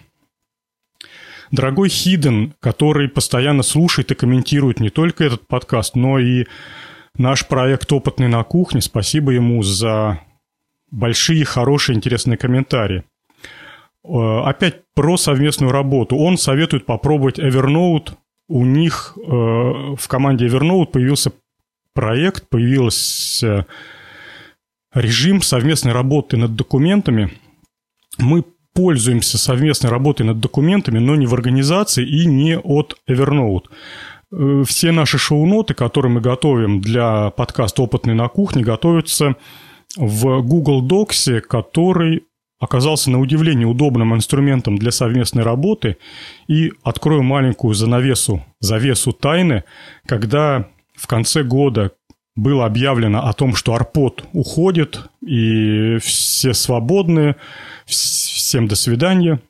Дорогой 1.50 1.88
Хиден, 1.88 2.54
который 2.60 3.08
постоянно 3.08 3.62
слушает 3.62 4.10
и 4.10 4.14
комментирует 4.14 4.80
не 4.80 4.90
только 4.90 5.24
этот 5.24 5.46
подкаст, 5.46 5.96
но 5.96 6.18
и 6.18 6.46
Наш 7.18 7.48
проект 7.48 7.92
«Опытный 7.92 8.28
на 8.28 8.44
кухне», 8.44 8.80
спасибо 8.80 9.32
ему 9.32 9.62
за 9.62 10.20
большие, 10.92 11.44
хорошие, 11.44 11.96
интересные 11.96 12.38
комментарии. 12.38 13.02
Э, 14.04 14.42
опять 14.44 14.82
про 14.94 15.16
совместную 15.16 15.72
работу. 15.72 16.16
Он 16.16 16.38
советует 16.38 16.86
попробовать 16.86 17.40
Evernote. 17.40 18.12
У 18.48 18.64
них 18.64 19.14
э, 19.16 19.20
в 19.30 20.06
команде 20.06 20.46
Evernote 20.46 20.86
появился 20.86 21.32
проект, 21.92 22.48
появился 22.48 23.66
режим 24.94 25.42
совместной 25.42 25.92
работы 25.92 26.36
над 26.36 26.54
документами. 26.54 27.32
Мы 28.18 28.44
пользуемся 28.74 29.38
совместной 29.38 29.90
работой 29.90 30.24
над 30.24 30.38
документами, 30.38 31.00
но 31.00 31.16
не 31.16 31.26
в 31.26 31.34
организации 31.34 32.06
и 32.06 32.26
не 32.26 32.56
от 32.56 32.96
Evernote. 33.08 33.64
Э, 34.30 34.62
все 34.66 34.92
наши 34.92 35.18
шоу-ноты, 35.18 35.74
которые 35.74 36.12
мы 36.12 36.20
готовим 36.20 36.80
для 36.80 37.30
подкаста 37.30 37.82
«Опытный 37.82 38.14
на 38.14 38.28
кухне», 38.28 38.62
готовятся 38.62 39.36
в 39.96 40.42
Google 40.42 40.86
Docs, 40.86 41.40
который 41.40 42.24
оказался 42.60 43.10
на 43.10 43.20
удивление 43.20 43.66
удобным 43.66 44.14
инструментом 44.14 44.78
для 44.78 44.90
совместной 44.90 45.44
работы. 45.44 45.96
И 46.48 46.72
открою 46.82 47.22
маленькую 47.22 47.74
занавесу, 47.74 48.44
завесу 48.60 49.12
тайны, 49.12 49.64
когда 50.06 50.66
в 50.94 51.06
конце 51.06 51.42
года 51.44 51.92
было 52.34 52.66
объявлено 52.66 53.26
о 53.26 53.32
том, 53.32 53.54
что 53.54 53.74
Арпод 53.74 54.24
уходит, 54.32 55.08
и 55.24 55.98
все 55.98 56.52
свободны, 56.54 57.36
всем 57.86 58.68
до 58.68 58.76
свидания. 58.76 59.40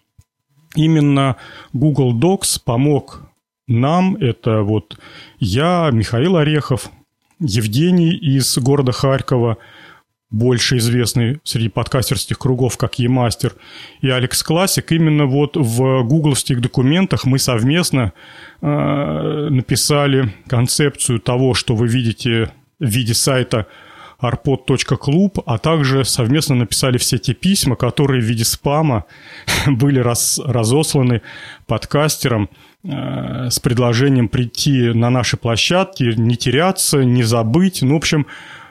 Именно 0.74 1.36
Google 1.72 2.18
Docs 2.18 2.60
помог 2.62 3.28
нам 3.68 4.16
это 4.16 4.62
вот 4.62 4.98
я, 5.38 5.90
Михаил 5.92 6.36
Орехов, 6.36 6.90
Евгений 7.38 8.16
из 8.16 8.58
города 8.58 8.92
Харькова, 8.92 9.58
больше 10.30 10.76
известный 10.78 11.40
среди 11.44 11.68
подкастерских 11.68 12.38
кругов 12.38 12.76
как 12.76 12.98
Емастер, 12.98 13.54
и 14.02 14.10
Алекс 14.10 14.42
Классик. 14.42 14.92
Именно 14.92 15.26
вот 15.26 15.56
в 15.56 16.02
гугловских 16.02 16.60
документах 16.60 17.24
мы 17.24 17.38
совместно 17.38 18.12
э, 18.60 19.48
написали 19.50 20.34
концепцию 20.46 21.20
того, 21.20 21.54
что 21.54 21.74
вы 21.74 21.88
видите 21.88 22.52
в 22.78 22.86
виде 22.86 23.14
сайта 23.14 23.66
arpod.club, 24.20 25.42
а 25.46 25.58
также 25.58 26.04
совместно 26.04 26.56
написали 26.56 26.98
все 26.98 27.18
те 27.18 27.34
письма, 27.34 27.76
которые 27.76 28.20
в 28.20 28.24
виде 28.24 28.44
спама 28.44 29.04
были 29.66 30.00
раз, 30.00 30.40
разосланы 30.44 31.22
подкастерам 31.66 32.50
с 32.84 33.58
предложением 33.58 34.28
прийти 34.28 34.92
на 34.92 35.10
наши 35.10 35.36
площадки, 35.36 36.14
не 36.16 36.36
теряться, 36.36 37.04
не 37.04 37.22
забыть. 37.24 37.82
Ну, 37.82 37.94
в 37.94 37.96
общем, 37.96 38.26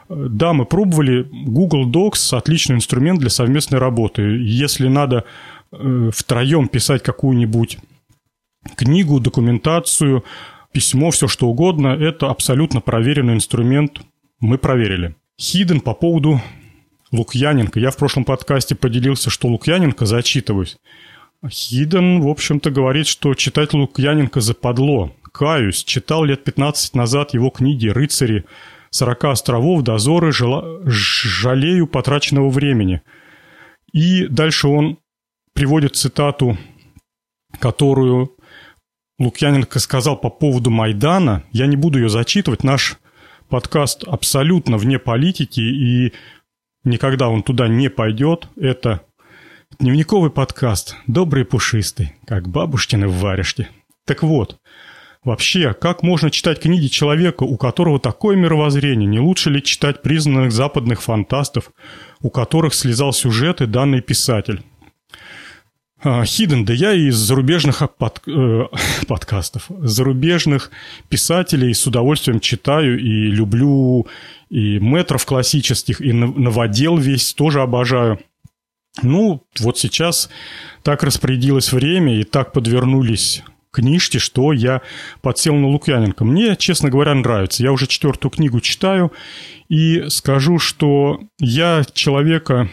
да, 0.10 0.54
мы 0.54 0.66
пробовали. 0.66 1.28
Google 1.32 1.90
Docs– 1.90 2.38
отличный 2.38 2.78
инструмент 2.78 3.20
для 3.20 3.30
совместной 3.30 3.80
работы. 3.80 4.22
Если 4.22 4.88
надо 4.88 5.26
э, 5.72 6.10
втроем 6.14 6.70
писать 6.70 7.04
какую-нибудь 7.04 7.78
книгу, 8.76 9.20
документацию, 9.20 10.24
письмо, 10.72 11.12
все 11.12 11.28
что 11.28 11.48
угодно, 11.48 11.88
это 11.88 12.30
абсолютно 12.30 12.80
проверенный 12.80 13.34
инструмент. 13.34 14.02
Мы 14.40 14.58
проверили. 14.58 15.16
Хиден 15.40 15.82
по 15.82 15.94
поводу 15.94 16.42
Лукьяненко. 17.12 17.80
Я 17.80 17.92
в 17.92 17.98
прошлом 17.98 18.24
подкасте 18.24 18.76
поделился, 18.76 19.30
что 19.30 19.50
Лукьяненко 19.50 20.06
зачитываюсь. 20.06 20.78
Хиден, 21.48 22.22
в 22.22 22.28
общем-то, 22.28 22.72
говорит, 22.72 23.08
что 23.08 23.34
читать 23.34 23.74
Лукьяненко 23.74 24.42
западло. 24.42 25.16
Каюсь, 25.32 25.84
читал 25.84 26.24
лет 26.24 26.44
15 26.44 26.96
назад 26.96 27.34
его 27.34 27.50
книги 27.50 27.88
«Рыцари», 27.88 28.46
«40 28.92 29.32
островов», 29.32 29.84
«Дозоры», 29.84 30.32
жала... 30.32 30.82
«Жалею 30.86 31.88
потраченного 31.88 32.50
времени». 32.50 33.02
И 33.94 34.28
дальше 34.28 34.68
он 34.68 34.98
приводит 35.54 35.96
цитату 35.96 36.58
которую 37.60 38.32
Лукьяненко 39.20 39.80
сказал 39.80 40.18
по 40.18 40.30
поводу 40.30 40.70
Майдана. 40.70 41.44
Я 41.52 41.68
не 41.68 41.76
буду 41.76 42.00
ее 42.00 42.10
зачитывать. 42.10 42.64
Наш 42.64 42.98
подкаст 43.50 44.04
абсолютно 44.04 44.78
вне 44.78 45.00
политики, 45.00 45.60
и 45.60 46.14
никогда 46.84 47.30
он 47.30 47.44
туда 47.44 47.68
не 47.68 47.90
пойдет. 47.90 48.48
Это 48.58 49.02
дневниковый 49.80 50.32
подкаст, 50.32 50.96
добрый 51.08 51.44
и 51.44 51.46
пушистый, 51.46 52.14
как 52.26 52.48
бабушкины 52.48 53.08
в 53.08 53.20
варежке. 53.20 53.70
Так 54.06 54.24
вот, 54.24 54.58
Вообще, 55.24 55.74
как 55.74 56.04
можно 56.04 56.32
читать 56.32 56.62
книги 56.62 56.88
человека, 56.88 57.44
у 57.44 57.58
которого 57.58 58.00
такое 58.00 58.38
мировоззрение? 58.38 59.08
Не 59.08 59.20
лучше 59.20 59.50
ли 59.50 59.62
читать 59.62 60.02
признанных 60.02 60.54
западных 60.54 61.02
фантастов, 61.02 61.72
у 62.22 62.30
которых 62.30 62.74
слезал 62.74 63.12
сюжет 63.12 63.60
и 63.60 63.66
данный 63.66 64.00
писатель? 64.00 64.62
Хиден, 66.02 66.64
да 66.64 66.74
я 66.74 66.94
из 66.94 67.16
зарубежных 67.16 67.84
под, 67.98 68.22
э, 68.26 68.68
подкастов, 69.08 69.66
зарубежных 69.68 70.72
писателей 71.10 71.74
с 71.74 71.86
удовольствием 71.86 72.40
читаю 72.40 72.98
и 72.98 73.30
люблю 73.30 74.08
и 74.50 74.80
метров 74.80 75.26
классических, 75.26 76.00
и 76.00 76.14
новодел 76.14 76.98
весь 76.98 77.34
тоже 77.34 77.62
обожаю. 77.62 78.20
Ну, 79.04 79.44
вот 79.60 79.78
сейчас 79.78 80.30
так 80.84 81.04
распорядилось 81.04 81.72
время, 81.72 82.20
и 82.20 82.24
так 82.24 82.54
подвернулись 82.54 83.44
книжки, 83.72 84.18
что 84.18 84.54
я 84.54 84.82
подсел 85.22 85.54
на 85.56 85.68
Лукьяненко. 85.68 86.26
Мне, 86.26 86.56
честно 86.56 86.90
говоря, 86.90 87.14
нравится. 87.14 87.62
Я 87.62 87.72
уже 87.72 87.86
четвертую 87.86 88.32
книгу 88.32 88.60
читаю 88.60 89.12
и 89.70 90.06
скажу, 90.10 90.58
что 90.58 91.20
я 91.40 91.84
человека, 91.94 92.70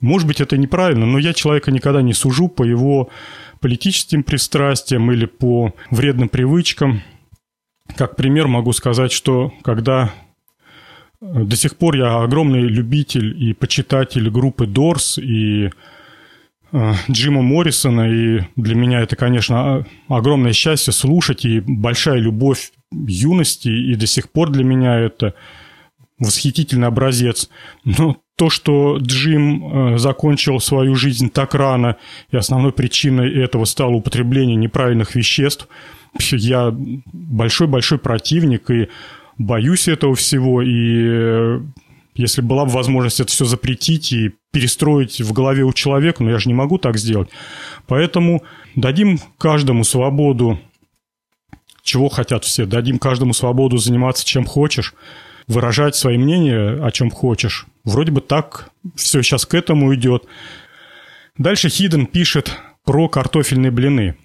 может 0.00 0.26
быть, 0.26 0.40
это 0.40 0.56
неправильно, 0.56 1.06
но 1.06 1.18
я 1.18 1.34
человека 1.34 1.70
никогда 1.70 2.02
не 2.02 2.14
сужу 2.14 2.48
по 2.48 2.64
его 2.64 3.10
политическим 3.60 4.24
пристрастиям 4.24 5.10
или 5.12 5.26
по 5.26 5.72
вредным 5.90 6.28
привычкам. 6.28 7.02
Как 7.96 8.16
пример 8.16 8.48
могу 8.48 8.72
сказать, 8.72 9.12
что 9.12 9.52
когда 9.62 10.12
до 11.32 11.56
сих 11.56 11.76
пор 11.76 11.96
я 11.96 12.22
огромный 12.22 12.62
любитель 12.62 13.42
и 13.42 13.54
почитатель 13.54 14.28
группы 14.30 14.66
Дорс 14.66 15.18
и 15.18 15.70
Э, 16.74 16.94
Джима 17.08 17.40
Моррисона, 17.40 18.08
и 18.10 18.40
для 18.56 18.74
меня 18.74 19.00
это, 19.00 19.14
конечно, 19.14 19.86
огромное 20.08 20.52
счастье 20.52 20.92
слушать 20.92 21.44
и 21.44 21.60
большая 21.60 22.18
любовь 22.18 22.72
юности, 22.90 23.68
и 23.68 23.94
до 23.94 24.08
сих 24.08 24.28
пор 24.30 24.50
для 24.50 24.64
меня 24.64 24.98
это 24.98 25.34
восхитительный 26.18 26.88
образец. 26.88 27.48
Но 27.84 28.16
то, 28.36 28.50
что 28.50 28.98
Джим 29.00 29.94
э, 29.94 29.98
закончил 29.98 30.58
свою 30.58 30.96
жизнь 30.96 31.30
так 31.30 31.54
рано, 31.54 31.96
и 32.32 32.36
основной 32.36 32.72
причиной 32.72 33.32
этого 33.40 33.66
стало 33.66 33.92
употребление 33.92 34.56
неправильных 34.56 35.14
веществ, 35.14 35.68
я 36.32 36.74
большой-большой 37.12 37.98
противник. 37.98 38.68
И 38.72 38.88
боюсь 39.38 39.88
этого 39.88 40.14
всего, 40.14 40.62
и 40.62 41.06
э, 41.06 41.60
если 42.14 42.42
была 42.42 42.64
бы 42.64 42.70
возможность 42.70 43.20
это 43.20 43.30
все 43.30 43.44
запретить 43.44 44.12
и 44.12 44.32
перестроить 44.52 45.20
в 45.20 45.32
голове 45.32 45.64
у 45.64 45.72
человека, 45.72 46.22
но 46.22 46.30
я 46.30 46.38
же 46.38 46.48
не 46.48 46.54
могу 46.54 46.78
так 46.78 46.96
сделать. 46.96 47.28
Поэтому 47.86 48.42
дадим 48.76 49.18
каждому 49.38 49.84
свободу, 49.84 50.60
чего 51.82 52.08
хотят 52.08 52.44
все, 52.44 52.66
дадим 52.66 52.98
каждому 52.98 53.34
свободу 53.34 53.78
заниматься 53.78 54.24
чем 54.24 54.44
хочешь, 54.44 54.94
выражать 55.48 55.96
свои 55.96 56.16
мнения, 56.16 56.84
о 56.84 56.90
чем 56.90 57.10
хочешь. 57.10 57.66
Вроде 57.84 58.12
бы 58.12 58.20
так 58.20 58.70
все 58.94 59.22
сейчас 59.22 59.44
к 59.44 59.54
этому 59.54 59.94
идет. 59.94 60.24
Дальше 61.36 61.68
Хиден 61.68 62.06
пишет 62.06 62.56
про 62.84 63.08
картофельные 63.08 63.70
блины 63.70 64.16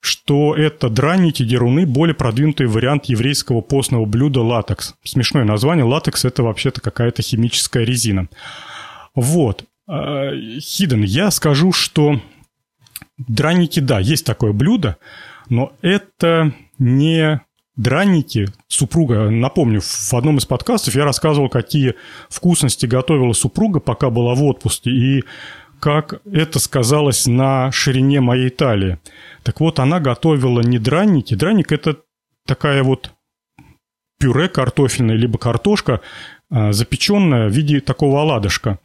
что 0.00 0.56
это 0.56 0.88
драники, 0.88 1.44
деруны, 1.44 1.86
более 1.86 2.14
продвинутый 2.14 2.66
вариант 2.66 3.06
еврейского 3.06 3.60
постного 3.60 4.06
блюда 4.06 4.40
латекс. 4.40 4.94
Смешное 5.04 5.44
название. 5.44 5.84
Латекс– 5.84 6.24
это 6.26 6.42
вообще-то 6.42 6.80
какая-то 6.80 7.22
химическая 7.22 7.84
резина. 7.84 8.28
Вот. 9.14 9.64
А, 9.86 10.30
Хиден, 10.60 11.02
я 11.02 11.30
скажу, 11.30 11.72
что 11.72 12.20
драники, 13.18 13.80
да, 13.80 14.00
есть 14.00 14.24
такое 14.24 14.52
блюдо, 14.52 14.96
но 15.50 15.72
это 15.82 16.52
не 16.78 17.40
драники. 17.76 18.48
Супруга, 18.68 19.30
напомню, 19.30 19.80
в 19.82 20.14
одном 20.14 20.38
из 20.38 20.46
подкастов 20.46 20.94
я 20.94 21.04
рассказывал, 21.04 21.48
какие 21.48 21.94
вкусности 22.28 22.86
готовила 22.86 23.32
супруга, 23.32 23.80
пока 23.80 24.10
была 24.10 24.34
в 24.34 24.42
отпуске, 24.44 24.90
и 24.90 25.24
как 25.80 26.20
это 26.30 26.58
сказалось 26.58 27.26
на 27.26 27.72
ширине 27.72 28.20
моей 28.20 28.50
талии. 28.50 28.98
Так 29.42 29.60
вот, 29.60 29.78
она 29.78 29.98
готовила 29.98 30.60
не 30.60 30.78
драники. 30.78 31.34
Драник– 31.34 31.72
это 31.72 31.96
такая 32.46 32.82
вот 32.82 33.12
пюре 34.18 34.48
картофельное, 34.48 35.16
либо 35.16 35.38
картошка, 35.38 36.00
а, 36.50 36.72
запеченная 36.72 37.48
в 37.48 37.52
виде 37.52 37.80
такого 37.80 38.20
оладушка. 38.20 38.78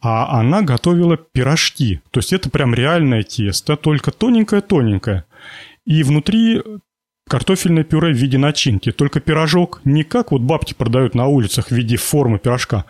А 0.00 0.40
она 0.40 0.62
готовила 0.62 1.16
пирожки. 1.18 2.00
То 2.10 2.20
есть 2.20 2.32
это 2.32 2.48
прям 2.48 2.72
реальное 2.72 3.22
тесто, 3.22 3.76
только 3.76 4.12
тоненькое-тоненькое. 4.12 5.24
И 5.84 6.02
внутри 6.02 6.62
картофельное 7.28 7.84
пюре 7.84 8.12
в 8.12 8.16
виде 8.16 8.38
начинки. 8.38 8.92
Только 8.92 9.20
пирожок 9.20 9.80
не 9.84 10.04
как 10.04 10.32
вот 10.32 10.40
бабки 10.40 10.72
продают 10.74 11.14
на 11.14 11.26
улицах 11.26 11.68
в 11.68 11.72
виде 11.72 11.96
формы 11.96 12.38
пирожка, 12.38 12.86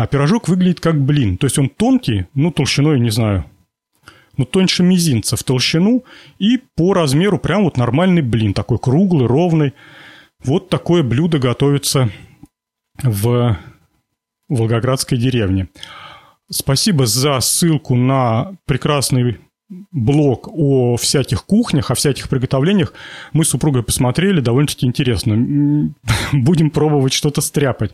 а 0.00 0.06
пирожок 0.06 0.48
выглядит 0.48 0.80
как 0.80 0.98
блин. 0.98 1.36
То 1.36 1.46
есть 1.46 1.58
он 1.58 1.68
тонкий, 1.68 2.24
ну, 2.32 2.50
толщиной, 2.50 2.98
не 2.98 3.10
знаю, 3.10 3.44
ну, 4.38 4.46
тоньше 4.46 4.82
мизинца 4.82 5.36
в 5.36 5.44
толщину 5.44 6.04
и 6.38 6.58
по 6.74 6.94
размеру 6.94 7.38
прям 7.38 7.64
вот 7.64 7.76
нормальный 7.76 8.22
блин, 8.22 8.54
такой 8.54 8.78
круглый, 8.78 9.26
ровный. 9.26 9.74
Вот 10.42 10.70
такое 10.70 11.02
блюдо 11.02 11.38
готовится 11.38 12.08
в 13.02 13.58
Волгоградской 14.48 15.18
деревне. 15.18 15.68
Спасибо 16.50 17.04
за 17.04 17.38
ссылку 17.40 17.94
на 17.94 18.56
прекрасный 18.64 19.38
блог 19.92 20.48
о 20.50 20.96
всяких 20.96 21.44
кухнях, 21.44 21.90
о 21.90 21.94
всяких 21.94 22.30
приготовлениях. 22.30 22.94
Мы 23.34 23.44
с 23.44 23.50
супругой 23.50 23.82
посмотрели, 23.82 24.40
довольно-таки 24.40 24.86
интересно. 24.86 25.92
Будем 26.32 26.70
пробовать 26.70 27.12
что-то 27.12 27.42
стряпать. 27.42 27.92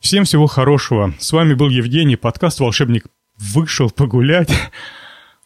Всем 0.00 0.24
всего 0.24 0.46
хорошего. 0.46 1.14
С 1.18 1.32
вами 1.32 1.54
был 1.54 1.68
Евгений, 1.68 2.16
подкаст 2.16 2.60
«Волшебник 2.60 3.06
вышел 3.38 3.90
погулять». 3.90 4.50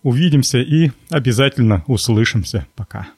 Увидимся 0.03 0.59
и 0.59 0.93
обязательно 1.11 1.85
услышимся. 1.87 2.67
Пока. 2.75 3.11